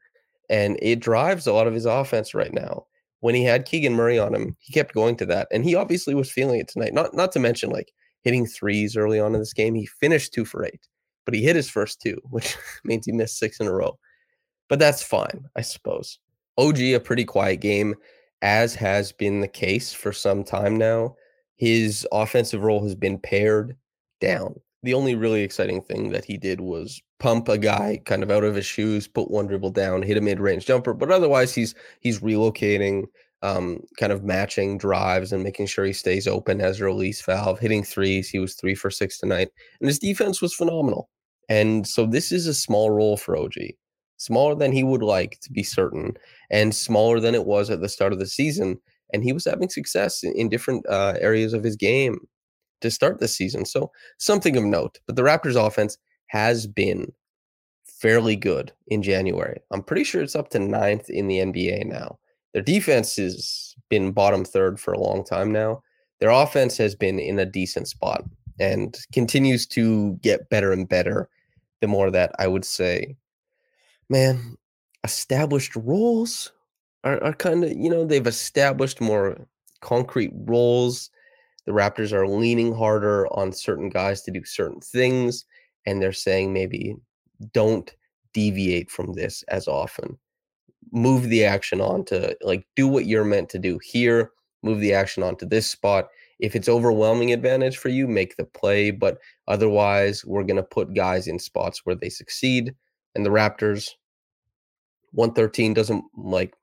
and 0.51 0.79
it 0.83 1.01
drives 1.01 1.47
a 1.47 1.53
lot 1.53 1.67
of 1.67 1.75
his 1.75 1.87
offense 1.87 2.35
right 2.35 2.53
now. 2.53 2.87
When 3.21 3.35
he 3.35 3.45
had 3.45 3.65
Keegan 3.65 3.95
Murray 3.95 4.19
on 4.19 4.35
him, 4.35 4.57
he 4.59 4.73
kept 4.73 4.93
going 4.93 5.17
to 5.17 5.27
that, 5.27 5.49
and 5.51 5.65
he 5.65 5.75
obviously 5.75 6.15
was 6.15 6.31
feeling 6.31 6.61
it 6.61 6.69
tonight. 6.69 6.93
Not 6.93 7.15
not 7.15 7.33
to 7.33 7.39
mention 7.39 7.71
like 7.71 7.93
hitting 8.23 8.47
threes 8.47 8.97
early 8.97 9.19
on 9.21 9.35
in 9.35 9.41
this 9.41 9.55
game. 9.55 9.75
He 9.75 9.87
finished 9.87 10.35
two 10.35 10.45
for 10.45 10.65
eight, 10.65 10.89
but 11.25 11.35
he 11.35 11.43
hit 11.43 11.57
his 11.57 11.71
first 11.71 12.03
two, 12.03 12.21
which 12.31 12.57
means 12.85 13.07
he 13.07 13.13
missed 13.13 13.39
six 13.39 13.61
in 13.61 13.67
a 13.67 13.73
row. 13.73 13.99
But 14.69 14.79
that's 14.79 15.03
fine, 15.03 15.47
I 15.57 15.63
suppose. 15.63 16.19
OG 16.59 16.79
a 16.81 16.99
pretty 16.99 17.25
quiet 17.25 17.61
game 17.61 17.95
as 18.43 18.75
has 18.75 19.11
been 19.11 19.41
the 19.41 19.49
case 19.49 19.93
for 19.93 20.13
some 20.13 20.45
time 20.45 20.77
now, 20.77 21.17
his 21.57 22.07
offensive 22.13 22.63
role 22.63 22.83
has 22.83 22.95
been 22.95 23.19
pared 23.19 23.77
down. 24.21 24.55
The 24.83 24.95
only 24.95 25.15
really 25.15 25.43
exciting 25.43 25.83
thing 25.83 26.11
that 26.11 26.25
he 26.25 26.37
did 26.37 26.61
was 26.61 27.01
pump 27.19 27.49
a 27.49 27.57
guy 27.57 28.01
kind 28.05 28.23
of 28.23 28.31
out 28.31 28.45
of 28.45 28.55
his 28.55 28.67
shoes, 28.67 29.09
put 29.09 29.31
one 29.31 29.47
dribble 29.47 29.71
down, 29.71 30.03
hit 30.03 30.19
a 30.19 30.21
mid-range 30.21 30.67
jumper, 30.67 30.93
but 30.93 31.11
otherwise 31.11 31.55
he's 31.55 31.75
he's 32.01 32.21
relocating, 32.21 33.05
um, 33.43 33.81
kind 33.99 34.13
of 34.13 34.25
matching 34.25 34.77
drives 34.77 35.33
and 35.33 35.43
making 35.43 35.67
sure 35.67 35.85
he 35.85 35.93
stays 35.93 36.27
open 36.27 36.61
as 36.61 36.81
a 36.81 36.85
release 36.85 37.23
valve, 37.23 37.59
hitting 37.59 37.83
threes. 37.83 38.29
He 38.29 38.39
was 38.39 38.55
three 38.55 38.75
for 38.75 38.91
six 38.91 39.19
tonight, 39.19 39.49
and 39.81 39.89
his 39.89 39.99
defense 39.99 40.43
was 40.43 40.55
phenomenal. 40.55 41.09
And 41.49 41.87
so 41.87 42.07
this 42.07 42.33
is 42.33 42.47
a 42.47 42.55
small 42.55 42.91
role 42.91 43.17
for 43.17 43.37
OG, 43.37 43.55
smaller 44.17 44.55
than 44.55 44.73
he 44.73 44.83
would 44.83 45.03
like 45.03 45.39
to 45.43 45.53
be 45.53 45.63
certain, 45.63 46.15
and 46.51 46.75
smaller 46.75 47.21
than 47.21 47.35
it 47.35 47.47
was 47.47 47.71
at 47.71 47.81
the 47.81 47.89
start 47.89 48.13
of 48.13 48.19
the 48.19 48.27
season. 48.27 48.79
And 49.15 49.25
he 49.25 49.33
was 49.33 49.47
having 49.47 49.71
success 49.71 50.23
in, 50.23 50.35
in 50.35 50.51
different 50.51 50.85
uh, 50.87 51.15
areas 51.21 51.55
of 51.55 51.65
his 51.65 51.77
game 51.77 52.19
to 52.83 52.91
start 52.91 53.19
the 53.19 53.29
season. 53.29 53.65
So 53.65 53.91
something 54.19 54.57
of 54.57 54.65
note. 54.65 54.99
But 55.07 55.17
the 55.17 55.23
Raptors 55.23 55.57
offense 55.57 55.97
has 56.27 56.67
been 56.67 57.13
fairly 57.87 58.37
good 58.37 58.73
in 58.89 59.03
January. 59.03 59.61
I'm 59.71 59.83
pretty 59.83 60.05
sure 60.05 60.21
it's 60.21 60.37
up 60.37 60.51
to 60.51 60.59
ninth 60.59 61.09
in 61.09 61.29
the 61.29 61.39
NBA 61.39 61.87
now. 61.87 62.19
Their 62.53 62.63
defense 62.63 63.17
has 63.17 63.75
been 63.89 64.13
bottom 64.13 64.45
third 64.45 64.79
for 64.79 64.93
a 64.93 65.01
long 65.01 65.25
time 65.25 65.51
now. 65.53 65.83
Their 66.21 66.31
offense 66.31 66.77
has 66.79 66.95
been 66.95 67.19
in 67.19 67.39
a 67.39 67.47
decent 67.47 67.89
spot 67.89 68.25
and 68.61 68.97
continues 69.13 69.67
to 69.69 70.15
get 70.23 70.49
better 70.51 70.73
and 70.73 70.89
better 70.89 71.29
the 71.81 71.89
more 71.89 72.11
that 72.11 72.33
I 72.39 72.47
would 72.47 72.65
say, 72.65 73.17
man, 74.09 74.57
established 75.03 75.77
roles 75.77 76.53
are, 77.05 77.23
are 77.23 77.35
kind 77.35 77.63
of, 77.65 77.73
you 77.73 77.91
know, 77.91 78.05
they've 78.05 78.27
established 78.27 79.01
more 79.01 79.47
concrete 79.81 80.33
roles. 80.35 81.11
The 81.67 81.73
Raptors 81.73 82.13
are 82.13 82.27
leaning 82.27 82.75
harder 82.75 83.27
on 83.33 83.53
certain 83.53 83.91
guys 83.91 84.23
to 84.23 84.31
do 84.31 84.45
certain 84.45 84.81
things. 84.81 85.45
And 85.87 86.03
they're 86.03 86.13
saying 86.13 86.53
maybe 86.53 86.97
don't 87.53 87.95
deviate 88.33 88.91
from 88.91 89.13
this 89.13 89.43
as 89.49 89.69
often. 89.69 90.19
Move 90.93 91.25
the 91.25 91.45
action 91.45 91.81
on 91.81 92.05
to 92.07 92.37
like 92.43 92.67
do 92.77 92.89
what 92.89 93.07
you're 93.07 93.25
meant 93.25 93.49
to 93.51 93.59
do 93.59 93.79
here, 93.83 94.33
move 94.63 94.81
the 94.81 94.95
action 94.95 95.23
on 95.23 95.37
to 95.37 95.47
this 95.47 95.67
spot. 95.67 96.09
If 96.41 96.57
it's 96.57 96.69
overwhelming 96.69 97.33
advantage 97.33 97.77
for 97.77 97.91
you, 97.91 98.09
make 98.09 98.37
the 98.37 98.45
play. 98.45 98.91
But 98.91 99.19
otherwise, 99.47 100.25
we're 100.25 100.43
going 100.43 100.57
to 100.57 100.63
put 100.63 100.95
guys 100.95 101.27
in 101.27 101.39
spots 101.39 101.83
where 101.85 101.95
they 101.95 102.09
succeed. 102.09 102.75
And 103.15 103.25
the 103.25 103.31
Raptors, 103.31 103.91
113 105.13 105.75
doesn't 105.75 106.05
like 106.17 106.55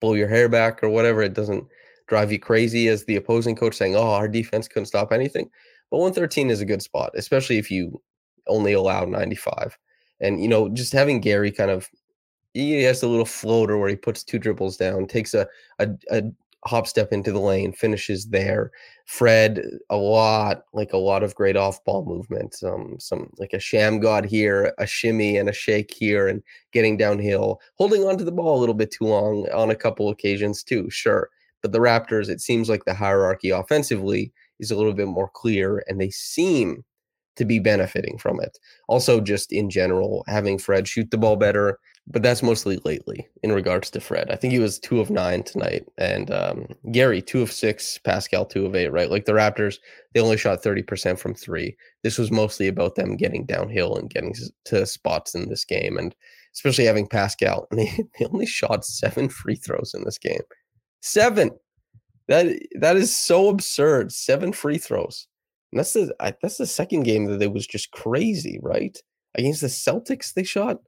blow 0.00 0.14
your 0.14 0.28
hair 0.28 0.48
back 0.48 0.82
or 0.82 0.88
whatever. 0.88 1.22
It 1.22 1.34
doesn't 1.34 1.66
drive 2.06 2.32
you 2.32 2.38
crazy 2.38 2.88
as 2.88 3.04
the 3.04 3.16
opposing 3.16 3.56
coach 3.56 3.74
saying, 3.74 3.96
oh, 3.96 4.10
our 4.10 4.28
defense 4.28 4.68
couldn't 4.68 4.86
stop 4.86 5.12
anything. 5.12 5.50
But 5.90 5.98
113 5.98 6.50
is 6.50 6.60
a 6.60 6.66
good 6.66 6.82
spot, 6.82 7.12
especially 7.14 7.58
if 7.58 7.70
you 7.70 8.00
only 8.46 8.72
allow 8.72 9.04
95. 9.04 9.76
And, 10.20 10.40
you 10.40 10.48
know, 10.48 10.68
just 10.68 10.92
having 10.92 11.20
Gary 11.20 11.52
kind 11.52 11.70
of, 11.70 11.88
he 12.54 12.82
has 12.82 13.02
a 13.02 13.08
little 13.08 13.26
floater 13.26 13.76
where 13.76 13.88
he 13.88 13.96
puts 13.96 14.24
two 14.24 14.38
dribbles 14.38 14.76
down, 14.76 15.06
takes 15.06 15.34
a, 15.34 15.46
a, 15.78 15.90
a 16.10 16.22
hop 16.64 16.86
step 16.86 17.12
into 17.12 17.32
the 17.32 17.40
lane, 17.40 17.72
finishes 17.72 18.26
there. 18.26 18.70
Fred, 19.06 19.62
a 19.88 19.96
lot, 19.96 20.64
like 20.72 20.92
a 20.92 20.98
lot 20.98 21.22
of 21.22 21.34
great 21.36 21.56
off 21.56 21.82
ball 21.84 22.04
movement. 22.04 22.56
Um, 22.64 22.96
some 22.98 23.30
like 23.38 23.52
a 23.52 23.58
Shammgod 23.58 24.26
here, 24.26 24.74
a 24.78 24.86
shimmy 24.86 25.36
and 25.36 25.48
a 25.48 25.52
shake 25.52 25.94
here, 25.94 26.26
and 26.26 26.42
getting 26.72 26.96
downhill, 26.96 27.60
holding 27.76 28.04
onto 28.04 28.24
the 28.24 28.32
ball 28.32 28.58
a 28.58 28.60
little 28.60 28.74
bit 28.74 28.90
too 28.90 29.04
long 29.04 29.48
on 29.54 29.70
a 29.70 29.76
couple 29.76 30.08
occasions 30.08 30.62
too, 30.64 30.90
sure. 30.90 31.30
But 31.62 31.70
the 31.72 31.78
Raptors, 31.78 32.28
it 32.28 32.40
seems 32.40 32.68
like 32.68 32.84
the 32.84 32.94
hierarchy 32.94 33.50
offensively 33.50 34.32
is 34.58 34.72
a 34.72 34.76
little 34.76 34.92
bit 34.92 35.08
more 35.08 35.30
clear, 35.32 35.84
and 35.86 36.00
they 36.00 36.10
seem 36.10 36.84
to 37.36 37.44
be 37.44 37.58
benefiting 37.60 38.18
from 38.18 38.40
it. 38.40 38.58
Also, 38.88 39.20
just 39.20 39.52
in 39.52 39.70
general, 39.70 40.24
having 40.26 40.58
Fred 40.58 40.88
shoot 40.88 41.10
the 41.10 41.18
ball 41.18 41.36
better, 41.36 41.78
but 42.08 42.22
that's 42.22 42.42
mostly 42.42 42.78
lately 42.84 43.28
in 43.42 43.52
regards 43.52 43.90
to 43.90 44.00
Fred. 44.00 44.30
I 44.30 44.36
think 44.36 44.52
he 44.52 44.60
was 44.60 44.78
two 44.78 45.00
of 45.00 45.10
nine 45.10 45.42
tonight, 45.42 45.84
and 45.98 46.30
um, 46.30 46.68
Gary 46.92 47.20
two 47.20 47.42
of 47.42 47.50
six, 47.50 47.98
Pascal 47.98 48.44
two 48.44 48.64
of 48.64 48.74
eight. 48.76 48.88
Right, 48.88 49.10
like 49.10 49.24
the 49.24 49.32
Raptors, 49.32 49.78
they 50.14 50.20
only 50.20 50.36
shot 50.36 50.62
thirty 50.62 50.82
percent 50.82 51.18
from 51.18 51.34
three. 51.34 51.76
This 52.02 52.18
was 52.18 52.30
mostly 52.30 52.68
about 52.68 52.94
them 52.94 53.16
getting 53.16 53.44
downhill 53.44 53.96
and 53.96 54.10
getting 54.10 54.34
to 54.66 54.86
spots 54.86 55.34
in 55.34 55.48
this 55.48 55.64
game, 55.64 55.98
and 55.98 56.14
especially 56.54 56.84
having 56.84 57.08
Pascal. 57.08 57.66
And 57.70 57.80
they, 57.80 57.86
they 58.18 58.26
only 58.26 58.46
shot 58.46 58.84
seven 58.84 59.28
free 59.28 59.56
throws 59.56 59.92
in 59.94 60.04
this 60.04 60.18
game. 60.18 60.42
Seven. 61.00 61.50
That 62.28 62.56
that 62.80 62.96
is 62.96 63.16
so 63.16 63.48
absurd. 63.48 64.12
Seven 64.12 64.52
free 64.52 64.78
throws. 64.78 65.26
And 65.72 65.80
that's 65.80 65.92
the 65.92 66.14
I, 66.20 66.34
that's 66.40 66.58
the 66.58 66.66
second 66.66 67.02
game 67.02 67.26
that 67.26 67.42
it 67.42 67.52
was 67.52 67.66
just 67.66 67.90
crazy, 67.90 68.60
right? 68.62 68.96
Against 69.34 69.60
the 69.60 69.66
Celtics, 69.66 70.32
they 70.32 70.44
shot 70.44 70.78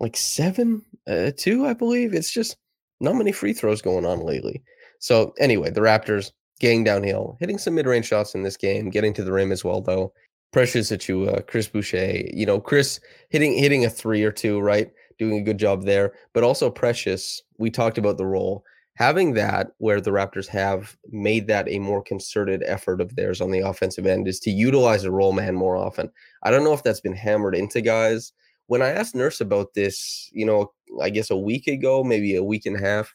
like 0.00 0.16
seven, 0.16 0.82
uh, 1.06 1.30
two, 1.36 1.66
I 1.66 1.74
believe. 1.74 2.14
It's 2.14 2.32
just 2.32 2.56
not 3.00 3.14
many 3.14 3.32
free 3.32 3.52
throws 3.52 3.82
going 3.82 4.04
on 4.04 4.20
lately. 4.20 4.62
So 4.98 5.34
anyway, 5.38 5.70
the 5.70 5.80
Raptors 5.80 6.32
getting 6.58 6.84
downhill, 6.84 7.36
hitting 7.40 7.58
some 7.58 7.74
mid-range 7.74 8.06
shots 8.06 8.34
in 8.34 8.42
this 8.42 8.56
game, 8.56 8.90
getting 8.90 9.14
to 9.14 9.24
the 9.24 9.32
rim 9.32 9.52
as 9.52 9.64
well, 9.64 9.80
though. 9.80 10.12
Precious 10.52 10.90
Achiuwa, 10.90 11.46
Chris 11.46 11.68
Boucher, 11.68 12.22
you 12.34 12.44
know, 12.44 12.60
Chris 12.60 12.98
hitting 13.28 13.56
hitting 13.56 13.84
a 13.84 13.90
three 13.90 14.24
or 14.24 14.32
two, 14.32 14.58
right? 14.60 14.90
Doing 15.18 15.38
a 15.38 15.42
good 15.44 15.58
job 15.58 15.84
there. 15.84 16.12
But 16.32 16.42
also 16.42 16.70
Precious, 16.70 17.40
we 17.58 17.70
talked 17.70 17.98
about 17.98 18.18
the 18.18 18.26
role 18.26 18.64
having 19.00 19.32
that 19.32 19.68
where 19.78 19.98
the 19.98 20.10
Raptors 20.10 20.46
have 20.46 20.94
made 21.10 21.46
that 21.46 21.66
a 21.70 21.78
more 21.78 22.02
concerted 22.02 22.62
effort 22.66 23.00
of 23.00 23.16
theirs 23.16 23.40
on 23.40 23.50
the 23.50 23.60
offensive 23.60 24.04
end 24.04 24.28
is 24.28 24.38
to 24.40 24.50
utilize 24.50 25.04
a 25.04 25.10
roll 25.10 25.32
man 25.32 25.54
more 25.54 25.74
often. 25.74 26.10
I 26.42 26.50
don't 26.50 26.64
know 26.64 26.74
if 26.74 26.82
that's 26.82 27.00
been 27.00 27.16
hammered 27.16 27.54
into 27.54 27.80
guys. 27.80 28.32
When 28.70 28.82
I 28.82 28.90
asked 28.90 29.16
Nurse 29.16 29.40
about 29.40 29.74
this, 29.74 30.30
you 30.32 30.46
know, 30.46 30.70
I 31.02 31.10
guess 31.10 31.28
a 31.28 31.36
week 31.36 31.66
ago, 31.66 32.04
maybe 32.04 32.36
a 32.36 32.44
week 32.44 32.66
and 32.66 32.76
a 32.76 32.80
half, 32.80 33.12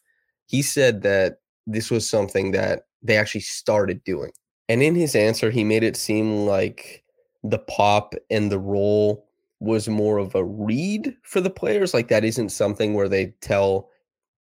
he 0.48 0.62
said 0.62 1.02
that 1.04 1.38
this 1.66 1.90
was 1.90 2.10
something 2.10 2.52
that 2.52 2.82
they 3.02 3.16
actually 3.16 3.40
started 3.40 4.04
doing. 4.04 4.32
And 4.68 4.84
in 4.84 4.96
his 4.96 5.16
answer, 5.16 5.52
he 5.52 5.64
made 5.64 5.82
it 5.82 5.96
seem 5.96 6.46
like 6.46 7.06
the 7.42 7.60
pop 7.60 8.16
and 8.30 8.52
the 8.52 8.60
roll 8.60 9.26
was 9.62 9.88
more 9.88 10.18
of 10.18 10.36
a 10.36 10.44
read 10.44 11.16
for 11.24 11.40
the 11.40 11.50
players. 11.50 11.94
Like 11.94 12.10
that 12.10 12.26
isn't 12.26 12.50
something 12.50 12.94
where 12.94 13.08
they 13.08 13.28
tell 13.40 13.90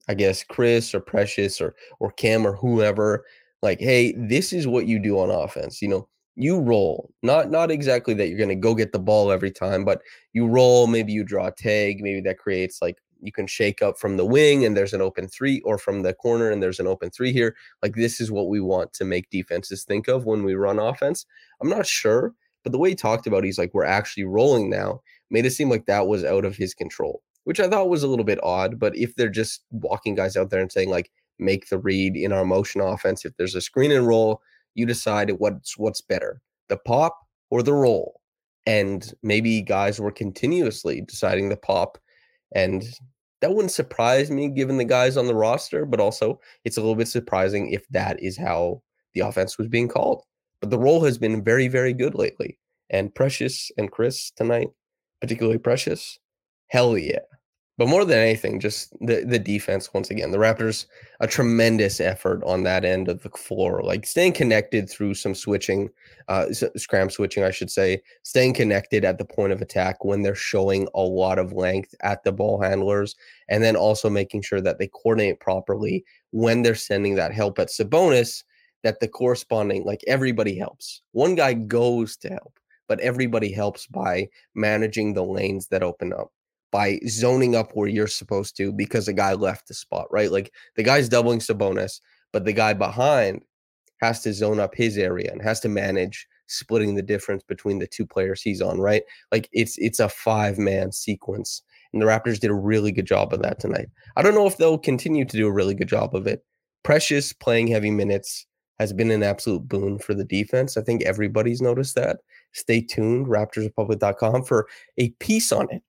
I 0.07 0.13
guess 0.13 0.45
Chris 0.45 0.95
or 0.95 1.01
Precious 1.01 1.59
or 1.59 1.75
or 1.99 2.11
Cam 2.13 2.47
or 2.47 2.55
whoever, 2.55 3.25
like, 3.61 3.81
hey, 3.81 4.13
this 4.17 4.53
is 4.53 4.65
what 4.65 4.87
you 4.87 4.97
do 4.97 5.19
on 5.19 5.29
offense. 5.29 5.81
You 5.81 5.89
know, 5.89 6.07
you 6.35 6.59
roll. 6.59 7.13
Not 7.23 7.51
not 7.51 7.71
exactly 7.71 8.13
that 8.15 8.27
you're 8.27 8.39
gonna 8.39 8.55
go 8.55 8.75
get 8.75 8.91
the 8.91 8.99
ball 8.99 9.31
every 9.31 9.51
time, 9.51 9.85
but 9.85 10.01
you 10.33 10.47
roll. 10.47 10.87
Maybe 10.87 11.11
you 11.13 11.23
draw 11.23 11.47
a 11.47 11.51
tag. 11.51 12.01
Maybe 12.01 12.21
that 12.21 12.37
creates 12.37 12.81
like 12.81 12.97
you 13.21 13.31
can 13.31 13.47
shake 13.47 13.81
up 13.81 13.99
from 13.99 14.17
the 14.17 14.25
wing 14.25 14.65
and 14.65 14.75
there's 14.75 14.93
an 14.93 15.01
open 15.01 15.27
three, 15.27 15.61
or 15.61 15.77
from 15.77 16.01
the 16.01 16.13
corner 16.13 16.49
and 16.49 16.61
there's 16.63 16.79
an 16.79 16.87
open 16.87 17.11
three 17.11 17.31
here. 17.31 17.55
Like 17.83 17.95
this 17.95 18.19
is 18.19 18.31
what 18.31 18.47
we 18.49 18.59
want 18.59 18.93
to 18.93 19.05
make 19.05 19.29
defenses 19.29 19.83
think 19.83 20.07
of 20.07 20.25
when 20.25 20.43
we 20.43 20.55
run 20.55 20.79
offense. 20.79 21.25
I'm 21.61 21.69
not 21.69 21.85
sure, 21.85 22.33
but 22.63 22.71
the 22.71 22.79
way 22.79 22.89
he 22.89 22.95
talked 22.95 23.27
about, 23.27 23.43
he's 23.43 23.59
like, 23.59 23.73
we're 23.73 23.85
actually 23.85 24.23
rolling 24.23 24.69
now, 24.69 25.01
made 25.29 25.45
it 25.45 25.51
seem 25.51 25.69
like 25.69 25.85
that 25.85 26.07
was 26.07 26.23
out 26.23 26.45
of 26.45 26.55
his 26.55 26.73
control 26.73 27.21
which 27.43 27.59
I 27.59 27.67
thought 27.67 27.89
was 27.89 28.03
a 28.03 28.07
little 28.07 28.25
bit 28.25 28.39
odd. 28.43 28.79
But 28.79 28.95
if 28.95 29.15
they're 29.15 29.29
just 29.29 29.63
walking 29.71 30.15
guys 30.15 30.35
out 30.35 30.49
there 30.49 30.61
and 30.61 30.71
saying 30.71 30.89
like 30.89 31.11
make 31.39 31.69
the 31.69 31.79
read 31.79 32.15
in 32.15 32.31
our 32.31 32.45
motion 32.45 32.81
offense, 32.81 33.25
if 33.25 33.35
there's 33.37 33.55
a 33.55 33.61
screen 33.61 33.91
and 33.91 34.07
roll, 34.07 34.41
you 34.75 34.85
decide 34.85 35.31
what's 35.31 35.77
what's 35.77 36.01
better, 36.01 36.41
the 36.69 36.77
pop 36.77 37.17
or 37.49 37.63
the 37.63 37.73
roll. 37.73 38.19
And 38.65 39.11
maybe 39.23 39.61
guys 39.61 39.99
were 39.99 40.11
continuously 40.11 41.01
deciding 41.01 41.49
the 41.49 41.57
pop, 41.57 41.97
and 42.53 42.83
that 43.41 43.53
wouldn't 43.53 43.71
surprise 43.71 44.29
me 44.29 44.49
given 44.49 44.77
the 44.77 44.85
guys 44.85 45.17
on 45.17 45.25
the 45.27 45.35
roster. 45.35 45.85
But 45.85 45.99
also, 45.99 46.39
it's 46.63 46.77
a 46.77 46.81
little 46.81 46.95
bit 46.95 47.07
surprising 47.07 47.71
if 47.71 47.87
that 47.89 48.21
is 48.21 48.37
how 48.37 48.83
the 49.13 49.21
offense 49.21 49.57
was 49.57 49.67
being 49.67 49.87
called. 49.87 50.23
But 50.59 50.69
the 50.69 50.79
roll 50.79 51.03
has 51.03 51.17
been 51.17 51.43
very, 51.43 51.67
very 51.67 51.91
good 51.91 52.13
lately. 52.13 52.59
And 52.91 53.13
Precious 53.15 53.71
and 53.77 53.91
Chris 53.91 54.31
tonight, 54.31 54.69
particularly 55.21 55.57
Precious, 55.57 56.19
hell 56.67 56.97
yeah. 56.97 57.19
But 57.81 57.89
more 57.89 58.05
than 58.05 58.19
anything, 58.19 58.59
just 58.59 58.93
the 58.99 59.25
the 59.25 59.39
defense 59.39 59.91
once 59.91 60.11
again. 60.11 60.29
The 60.29 60.37
Raptors 60.37 60.85
a 61.19 61.25
tremendous 61.25 61.99
effort 61.99 62.43
on 62.43 62.61
that 62.61 62.85
end 62.85 63.07
of 63.07 63.23
the 63.23 63.29
floor, 63.31 63.81
like 63.81 64.05
staying 64.05 64.33
connected 64.33 64.87
through 64.87 65.15
some 65.15 65.33
switching, 65.33 65.89
uh, 66.27 66.45
scram 66.77 67.09
switching, 67.09 67.43
I 67.43 67.49
should 67.49 67.71
say, 67.71 68.03
staying 68.21 68.53
connected 68.53 69.03
at 69.03 69.17
the 69.17 69.25
point 69.25 69.51
of 69.51 69.63
attack 69.63 70.05
when 70.05 70.21
they're 70.21 70.35
showing 70.35 70.87
a 70.93 71.01
lot 71.01 71.39
of 71.39 71.53
length 71.53 71.95
at 72.03 72.23
the 72.23 72.31
ball 72.31 72.61
handlers, 72.61 73.15
and 73.49 73.63
then 73.63 73.75
also 73.75 74.11
making 74.11 74.43
sure 74.43 74.61
that 74.61 74.77
they 74.77 74.87
coordinate 74.87 75.39
properly 75.39 76.05
when 76.29 76.61
they're 76.61 76.75
sending 76.75 77.15
that 77.15 77.33
help 77.33 77.57
at 77.57 77.69
Sabonis. 77.69 78.43
That 78.83 78.99
the 78.99 79.07
corresponding, 79.07 79.85
like 79.85 80.03
everybody 80.05 80.55
helps. 80.55 81.01
One 81.13 81.33
guy 81.33 81.55
goes 81.55 82.15
to 82.17 82.29
help, 82.29 82.59
but 82.87 82.99
everybody 82.99 83.51
helps 83.51 83.87
by 83.87 84.29
managing 84.53 85.15
the 85.15 85.25
lanes 85.25 85.65
that 85.69 85.81
open 85.81 86.13
up 86.13 86.31
by 86.71 86.99
zoning 87.07 87.55
up 87.55 87.71
where 87.73 87.87
you're 87.87 88.07
supposed 88.07 88.55
to 88.57 88.71
because 88.71 89.07
a 89.07 89.13
guy 89.13 89.33
left 89.33 89.67
the 89.67 89.73
spot, 89.73 90.07
right? 90.11 90.31
Like 90.31 90.53
the 90.75 90.83
guy's 90.83 91.09
doubling 91.09 91.39
Sabonis, 91.39 91.99
but 92.31 92.45
the 92.45 92.53
guy 92.53 92.73
behind 92.73 93.41
has 94.01 94.21
to 94.23 94.33
zone 94.33 94.59
up 94.59 94.73
his 94.73 94.97
area 94.97 95.31
and 95.31 95.41
has 95.41 95.59
to 95.61 95.69
manage 95.69 96.27
splitting 96.47 96.95
the 96.95 97.01
difference 97.01 97.43
between 97.43 97.79
the 97.79 97.87
two 97.87 98.05
players 98.05 98.41
he's 98.41 98.61
on, 98.61 98.79
right? 98.79 99.03
Like 99.31 99.49
it's 99.51 99.77
it's 99.77 99.99
a 99.99 100.09
five 100.09 100.57
man 100.57 100.91
sequence. 100.91 101.61
And 101.93 102.01
the 102.01 102.05
Raptors 102.05 102.39
did 102.39 102.49
a 102.49 102.55
really 102.55 102.93
good 102.93 103.05
job 103.05 103.33
of 103.33 103.41
that 103.41 103.59
tonight. 103.59 103.89
I 104.15 104.21
don't 104.21 104.33
know 104.33 104.47
if 104.47 104.57
they'll 104.57 104.77
continue 104.77 105.25
to 105.25 105.37
do 105.37 105.45
a 105.45 105.51
really 105.51 105.73
good 105.73 105.89
job 105.89 106.15
of 106.15 106.25
it, 106.25 106.41
Precious 106.83 107.31
playing 107.31 107.67
heavy 107.67 107.91
minutes 107.91 108.47
has 108.79 108.91
been 108.91 109.11
an 109.11 109.21
absolute 109.21 109.67
boon 109.67 109.99
for 109.99 110.15
the 110.15 110.23
defense. 110.23 110.77
I 110.77 110.81
think 110.81 111.03
everybody's 111.03 111.61
noticed 111.61 111.93
that. 111.95 112.17
Stay 112.53 112.81
tuned, 112.81 113.27
raptorsrepublic.com, 113.27 114.43
for 114.43 114.67
a 114.97 115.09
piece 115.19 115.51
on 115.51 115.67
it 115.69 115.83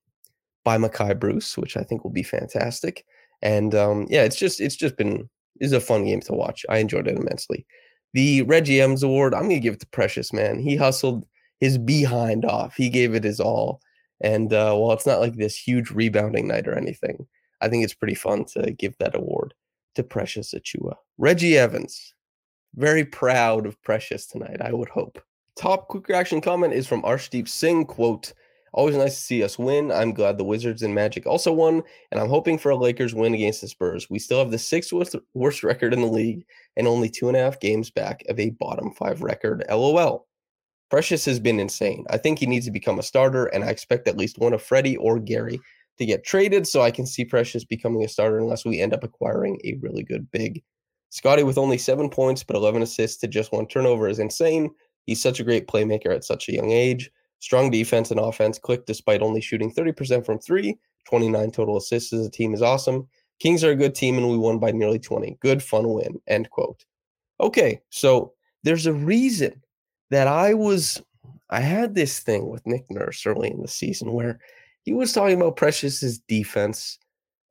by 0.64 0.78
Makai 0.78 1.19
Bruce, 1.19 1.57
which 1.57 1.76
I 1.76 1.83
think 1.83 2.04
will 2.04 2.12
be 2.12 2.23
fantastic. 2.23 3.04
And 3.42 3.75
um, 3.75 4.07
yeah, 4.09 4.23
it's 4.23 4.37
just 4.37 4.61
it's 4.61 4.76
just 4.76 4.97
been 4.97 5.28
is 5.61 5.73
a 5.73 5.81
fun 5.81 6.04
game 6.04 6.21
to 6.23 6.33
watch. 6.33 6.64
I 6.69 6.78
enjoyed 6.78 7.09
it 7.09 7.16
immensely. 7.16 7.66
The 8.14 8.42
Reggie 8.42 8.81
Evans 8.81 9.02
Award, 9.02 9.35
I'm 9.35 9.42
gonna 9.42 9.59
give 9.59 9.75
it 9.75 9.81
to 9.81 9.87
Precious, 9.88 10.33
man. 10.33 10.59
He 10.59 10.76
hustled 10.76 11.26
his 11.61 11.78
behind 11.78 12.45
off. 12.45 12.75
He 12.76 12.90
gave 12.90 13.14
it 13.14 13.25
his 13.25 13.40
all. 13.40 13.81
And 14.21 14.52
uh, 14.52 14.75
while 14.75 14.92
it's 14.92 15.07
not 15.07 15.21
like 15.21 15.37
this 15.37 15.57
huge 15.57 15.90
rebounding 15.90 16.47
night 16.47 16.69
or 16.69 16.75
anything, 16.75 17.26
I 17.61 17.69
think 17.69 17.85
it's 17.85 17.95
pretty 17.95 18.14
fun 18.14 18.45
to 18.47 18.73
give 18.73 18.97
that 18.99 19.16
award 19.16 19.54
to 19.95 20.02
Precious 20.02 20.54
Achiuwa. 20.54 20.95
Reggie 21.19 21.59
Evans, 21.59 22.14
very 22.75 23.04
proud 23.04 23.66
of 23.66 23.81
Precious 23.83 24.26
tonight, 24.26 24.61
I 24.61 24.73
would 24.73 24.88
hope. 24.88 25.21
Top 25.57 25.88
quick 25.88 26.09
reaction 26.09 26.40
comment 26.40 26.73
is 26.73 26.87
from 26.87 27.02
Arshdeep 27.02 27.49
Singh, 27.49 27.85
quote, 27.85 28.33
Always 28.74 28.96
nice 28.96 29.14
to 29.14 29.20
see 29.20 29.42
us 29.42 29.58
win. 29.58 29.92
I'm 29.92 30.14
glad 30.14 30.38
the 30.38 30.44
Wizards 30.44 30.82
and 30.82 30.94
Magic 30.94 31.26
also 31.26 31.52
won, 31.52 31.82
and 32.10 32.18
I'm 32.18 32.30
hoping 32.30 32.56
for 32.56 32.70
a 32.70 32.76
Lakers 32.76 33.14
win 33.14 33.34
against 33.34 33.60
the 33.60 33.68
Spurs. 33.68 34.08
We 34.08 34.18
still 34.18 34.38
have 34.38 34.50
the 34.50 34.58
sixth 34.58 34.92
worst, 35.34 35.62
record 35.62 35.92
in 35.92 36.00
the 36.00 36.06
league 36.06 36.46
and 36.76 36.88
only 36.88 37.10
two 37.10 37.28
and 37.28 37.36
a 37.36 37.40
half 37.40 37.60
games 37.60 37.90
back 37.90 38.24
of 38.28 38.40
a 38.40 38.50
bottom 38.50 38.92
five 38.92 39.22
record. 39.22 39.62
LOL. 39.68 40.26
Precious 40.90 41.24
has 41.26 41.38
been 41.38 41.60
insane. 41.60 42.04
I 42.10 42.16
think 42.16 42.38
he 42.38 42.46
needs 42.46 42.66
to 42.66 42.72
become 42.72 42.98
a 42.98 43.02
starter, 43.02 43.46
and 43.46 43.62
I 43.64 43.68
expect 43.68 44.08
at 44.08 44.16
least 44.16 44.38
one 44.38 44.52
of 44.54 44.62
Freddie 44.62 44.96
or 44.96 45.18
Gary 45.18 45.60
to 45.98 46.06
get 46.06 46.24
traded 46.24 46.66
so 46.66 46.80
I 46.80 46.90
can 46.90 47.06
see 47.06 47.24
Precious 47.24 47.64
becoming 47.64 48.04
a 48.04 48.08
starter 48.08 48.38
unless 48.38 48.64
we 48.64 48.80
end 48.80 48.94
up 48.94 49.04
acquiring 49.04 49.60
a 49.64 49.74
really 49.80 50.02
good 50.02 50.30
big. 50.30 50.62
Scottie 51.10 51.42
with 51.42 51.58
only 51.58 51.76
seven 51.76 52.08
points 52.08 52.42
but 52.42 52.56
11 52.56 52.80
assists 52.80 53.18
to 53.20 53.28
just 53.28 53.52
one 53.52 53.66
turnover 53.66 54.08
is 54.08 54.18
insane. 54.18 54.70
He's 55.04 55.22
such 55.22 55.40
a 55.40 55.44
great 55.44 55.68
playmaker 55.68 56.14
at 56.14 56.24
such 56.24 56.48
a 56.48 56.52
young 56.52 56.70
age. 56.70 57.10
Strong 57.42 57.72
defense 57.72 58.12
and 58.12 58.20
offense 58.20 58.56
click 58.56 58.87
despite 58.87 59.20
only 59.20 59.40
shooting 59.40 59.75
30% 59.75 60.25
from 60.25 60.38
three. 60.38 60.78
29 61.08 61.50
total 61.50 61.76
assists 61.76 62.12
as 62.12 62.25
a 62.25 62.30
team 62.30 62.54
is 62.54 62.62
awesome. 62.62 63.08
Kings 63.40 63.64
are 63.64 63.72
a 63.72 63.76
good 63.76 63.96
team 63.96 64.16
and 64.16 64.30
we 64.30 64.38
won 64.38 64.61
by 64.61 64.70
nearly 64.70 65.00
20. 65.00 65.38
Good 65.40 65.61
fun 65.61 65.88
win. 65.88 66.20
End 66.28 66.49
quote. 66.50 66.84
Okay, 67.40 67.80
so 67.90 68.32
there's 68.62 68.87
a 68.87 68.92
reason 68.92 69.61
that 70.11 70.28
I 70.28 70.54
was 70.54 71.02
I 71.50 71.58
had 71.58 71.96
this 71.96 72.20
thing 72.20 72.49
with 72.49 72.64
Nick 72.64 72.88
Nurse 72.88 73.26
early 73.26 73.50
in 73.50 73.61
the 73.61 73.66
season 73.66 74.12
where 74.12 74.38
he 74.84 74.92
was 74.92 75.12
talking 75.12 75.37
about 75.37 75.56
Precious's 75.56 76.20
defense, 76.20 76.96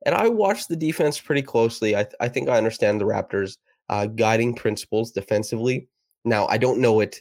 and 0.06 0.14
I 0.14 0.28
watched 0.28 0.70
the 0.70 0.76
defense 0.76 1.20
pretty 1.20 1.42
closely. 1.42 1.94
I, 1.94 2.04
th- 2.04 2.14
I 2.18 2.28
think 2.28 2.48
I 2.48 2.56
understand 2.56 2.98
the 2.98 3.04
Raptors' 3.04 3.58
uh, 3.90 4.06
guiding 4.06 4.54
principles 4.54 5.12
defensively. 5.12 5.86
Now, 6.24 6.46
I 6.46 6.56
don't 6.56 6.80
know 6.80 7.00
it 7.00 7.20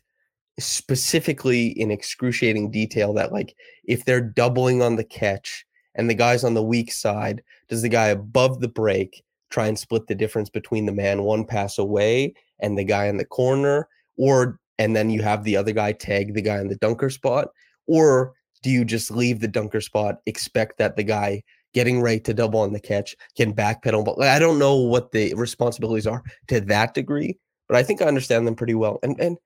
specifically 0.66 1.68
in 1.68 1.92
excruciating 1.92 2.72
detail 2.72 3.14
that, 3.14 3.32
like, 3.32 3.56
if 3.86 4.06
they're 4.06 4.22
doubling 4.22 4.82
on 4.82 4.96
the 4.96 5.04
catch 5.04 5.66
and 5.96 6.10
the 6.10 6.16
guy's 6.16 6.44
on 6.44 6.54
the 6.54 6.64
weak 6.64 6.92
side, 6.92 7.42
does 7.70 7.82
the 7.82 7.90
guy 7.90 8.08
above 8.08 8.60
the 8.60 8.68
break 8.68 9.24
try 9.50 9.68
and 9.68 9.78
split 9.78 10.08
the 10.08 10.16
difference 10.16 10.50
between 10.50 10.86
the 10.86 10.92
man 10.92 11.24
one 11.24 11.46
pass 11.46 11.78
away 11.78 12.34
and 12.60 12.78
the 12.78 12.84
guy 12.84 13.06
in 13.06 13.18
the 13.18 13.26
corner? 13.26 13.88
Or, 14.18 14.60
and 14.80 14.96
then 14.96 15.10
you 15.10 15.22
have 15.22 15.44
the 15.44 15.58
other 15.58 15.74
guy 15.74 15.92
tag 15.92 16.34
the 16.34 16.42
guy 16.42 16.60
in 16.60 16.68
the 16.68 16.76
dunker 16.78 17.10
spot? 17.10 17.50
Or 17.88 18.34
do 18.64 18.70
you 18.70 18.86
just 18.86 19.12
leave 19.12 19.40
the 19.40 19.48
dunker 19.48 19.82
spot, 19.82 20.18
expect 20.26 20.78
that 20.78 20.96
the 20.96 21.04
guy 21.04 21.44
getting 21.74 22.02
ready 22.02 22.20
to 22.20 22.34
double 22.34 22.60
on 22.60 22.74
the 22.74 22.80
catch 22.80 23.16
can 23.36 23.54
backpedal? 23.54 24.06
But 24.06 24.22
I 24.22 24.40
don't 24.40 24.60
know 24.60 24.76
what 24.76 25.12
the 25.12 25.34
responsibilities 25.34 26.08
are 26.08 26.24
to 26.48 26.62
that 26.62 26.94
degree, 26.94 27.38
but 27.68 27.78
I 27.78 27.84
think 27.84 28.02
I 28.02 28.06
understand 28.06 28.48
them 28.48 28.56
pretty 28.56 28.76
well. 28.76 29.00
And 29.04 29.20
and 29.20 29.38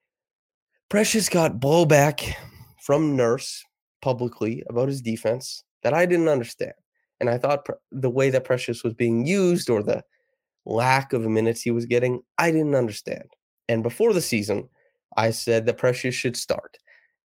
Precious 0.90 1.30
got 1.30 1.60
blowback 1.60 2.34
from 2.82 3.16
Nurse 3.16 3.64
publicly 4.02 4.64
about 4.70 4.88
his 4.88 5.02
defense 5.02 5.64
that 5.84 5.94
I 5.94 6.06
didn't 6.06 6.30
understand. 6.30 6.74
And 7.20 7.30
I 7.30 7.38
thought 7.38 7.66
the 7.92 8.10
way 8.10 8.30
that 8.30 8.44
Precious 8.44 8.84
was 8.84 8.94
being 8.94 9.26
used 9.26 9.70
or 9.70 9.82
the 9.82 10.04
lack 10.66 11.14
of 11.14 11.22
minutes 11.24 11.62
he 11.62 11.72
was 11.72 11.86
getting, 11.86 12.22
I 12.38 12.52
didn't 12.52 12.76
understand. 12.76 13.30
And 13.68 13.84
before 13.84 14.14
the 14.14 14.22
season, 14.22 14.70
I 15.18 15.32
said 15.32 15.66
that 15.66 15.78
Precious 15.78 16.14
should 16.14 16.38
start. 16.38 16.78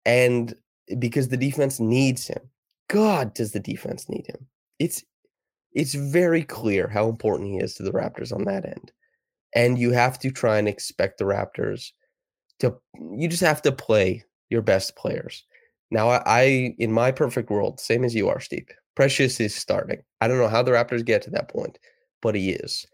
And 0.05 0.55
because 0.99 1.29
the 1.29 1.37
defense 1.37 1.81
needs 1.81 2.27
him. 2.27 2.41
God, 2.89 3.35
does 3.35 3.53
the 3.53 3.61
defense 3.61 4.09
need 4.09 4.27
him? 4.27 4.47
It's 4.79 5.05
it's 5.73 5.95
very 5.95 6.43
clear 6.43 6.89
how 6.89 7.09
important 7.09 7.51
he 7.51 7.59
is 7.59 7.75
to 7.75 7.83
the 7.83 7.93
Raptors 7.93 8.33
on 8.33 8.45
that 8.45 8.65
end. 8.65 8.91
And 9.55 9.79
you 9.79 9.93
have 9.93 10.19
to 10.21 10.31
try 10.31 10.59
and 10.59 10.67
expect 10.67 11.19
the 11.19 11.25
Raptors 11.25 11.91
to 12.61 12.77
you 13.13 13.29
just 13.29 13.43
have 13.43 13.63
to 13.63 13.73
play 13.73 14.25
your 14.51 14.63
best 14.63 14.97
players. 14.97 15.45
Now 15.91 16.11
I, 16.11 16.23
I 16.27 16.43
in 16.79 16.93
my 16.93 17.13
perfect 17.13 17.51
world, 17.51 17.81
same 17.81 18.05
as 18.05 18.15
you 18.15 18.29
are, 18.29 18.41
Steve. 18.41 18.69
Precious 18.95 19.41
is 19.41 19.55
starting. 19.55 20.03
I 20.21 20.29
don't 20.29 20.39
know 20.39 20.49
how 20.49 20.63
the 20.63 20.73
Raptors 20.73 21.05
get 21.05 21.23
to 21.23 21.31
that 21.31 21.49
point, 21.49 21.79
but 22.21 22.35
he 22.35 22.51
is. 22.51 22.87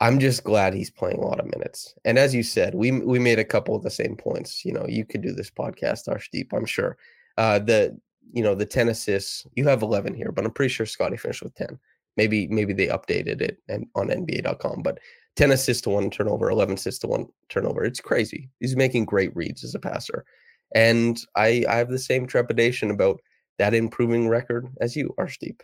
I'm 0.00 0.20
just 0.20 0.44
glad 0.44 0.74
he's 0.74 0.90
playing 0.90 1.18
a 1.18 1.26
lot 1.26 1.40
of 1.40 1.46
minutes. 1.46 1.94
And 2.04 2.18
as 2.18 2.34
you 2.34 2.42
said, 2.42 2.74
we 2.74 2.92
we 2.92 3.18
made 3.18 3.38
a 3.38 3.44
couple 3.44 3.74
of 3.74 3.82
the 3.82 3.90
same 3.90 4.16
points. 4.16 4.64
You 4.64 4.72
know, 4.72 4.86
you 4.88 5.04
could 5.04 5.22
do 5.22 5.32
this 5.32 5.50
podcast, 5.50 6.08
Arshdeep, 6.08 6.52
I'm 6.52 6.66
sure. 6.66 6.96
Uh, 7.36 7.58
the 7.58 7.98
you 8.32 8.42
know 8.42 8.54
the 8.54 8.66
10 8.66 8.88
assists, 8.88 9.46
you 9.54 9.66
have 9.66 9.82
11 9.82 10.14
here, 10.14 10.32
but 10.32 10.44
I'm 10.44 10.50
pretty 10.50 10.72
sure 10.72 10.86
Scottie 10.86 11.16
finished 11.16 11.42
with 11.42 11.54
10. 11.54 11.78
Maybe 12.16 12.46
maybe 12.48 12.72
they 12.72 12.88
updated 12.88 13.40
it 13.40 13.58
and 13.68 13.86
on 13.94 14.08
NBA.com, 14.08 14.82
but 14.82 14.98
10 15.38 15.52
assists 15.52 15.82
to 15.82 15.90
one 15.90 16.10
turnover, 16.10 16.50
11 16.50 16.74
assists 16.74 17.00
to 17.00 17.06
one 17.06 17.28
turnover. 17.48 17.84
It's 17.84 18.00
crazy. 18.00 18.50
He's 18.58 18.74
making 18.74 19.04
great 19.04 19.34
reads 19.36 19.62
as 19.62 19.72
a 19.72 19.78
passer. 19.78 20.24
And 20.74 21.16
I, 21.36 21.64
I 21.68 21.76
have 21.76 21.90
the 21.90 21.98
same 21.98 22.26
trepidation 22.26 22.90
about 22.90 23.20
that 23.58 23.72
improving 23.72 24.28
record 24.28 24.66
as 24.80 24.96
you, 24.96 25.14
Arshdeep. 25.16 25.60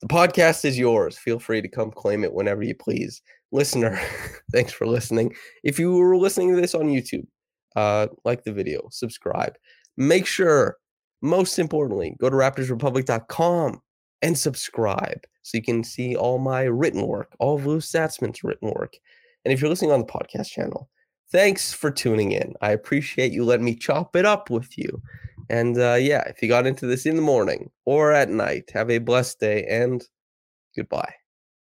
The 0.00 0.08
podcast 0.08 0.64
is 0.64 0.78
yours. 0.78 1.18
Feel 1.18 1.38
free 1.38 1.60
to 1.60 1.68
come 1.68 1.90
claim 1.90 2.24
it 2.24 2.32
whenever 2.32 2.62
you 2.62 2.74
please. 2.74 3.20
Listener, 3.52 4.00
thanks 4.52 4.72
for 4.72 4.86
listening. 4.86 5.34
If 5.64 5.78
you 5.78 5.92
were 5.92 6.16
listening 6.16 6.54
to 6.54 6.60
this 6.60 6.74
on 6.74 6.84
YouTube, 6.84 7.26
uh, 7.76 8.06
like 8.24 8.44
the 8.44 8.54
video, 8.54 8.88
subscribe. 8.90 9.52
Make 9.98 10.24
sure, 10.24 10.78
most 11.20 11.58
importantly, 11.58 12.16
go 12.18 12.30
to 12.30 12.36
raptorsrepublic.com 12.36 13.82
and 14.22 14.38
subscribe 14.38 15.26
so 15.42 15.56
you 15.56 15.62
can 15.62 15.82
see 15.82 16.16
all 16.16 16.38
my 16.38 16.62
written 16.62 17.06
work, 17.06 17.34
all 17.38 17.56
of 17.56 17.66
Lou 17.66 17.78
Zatzman's 17.78 18.44
written 18.44 18.70
work. 18.70 18.94
And 19.44 19.52
if 19.52 19.60
you're 19.60 19.70
listening 19.70 19.92
on 19.92 20.00
the 20.00 20.06
podcast 20.06 20.50
channel, 20.50 20.88
thanks 21.32 21.72
for 21.72 21.90
tuning 21.90 22.32
in. 22.32 22.54
I 22.60 22.72
appreciate 22.72 23.32
you 23.32 23.44
letting 23.44 23.64
me 23.64 23.74
chop 23.74 24.16
it 24.16 24.26
up 24.26 24.50
with 24.50 24.76
you. 24.76 25.00
And 25.48 25.78
uh, 25.78 25.94
yeah, 25.94 26.22
if 26.28 26.42
you 26.42 26.48
got 26.48 26.66
into 26.66 26.86
this 26.86 27.06
in 27.06 27.16
the 27.16 27.22
morning 27.22 27.70
or 27.84 28.12
at 28.12 28.28
night, 28.28 28.70
have 28.72 28.90
a 28.90 28.98
blessed 28.98 29.40
day 29.40 29.64
and 29.64 30.02
goodbye. 30.76 31.19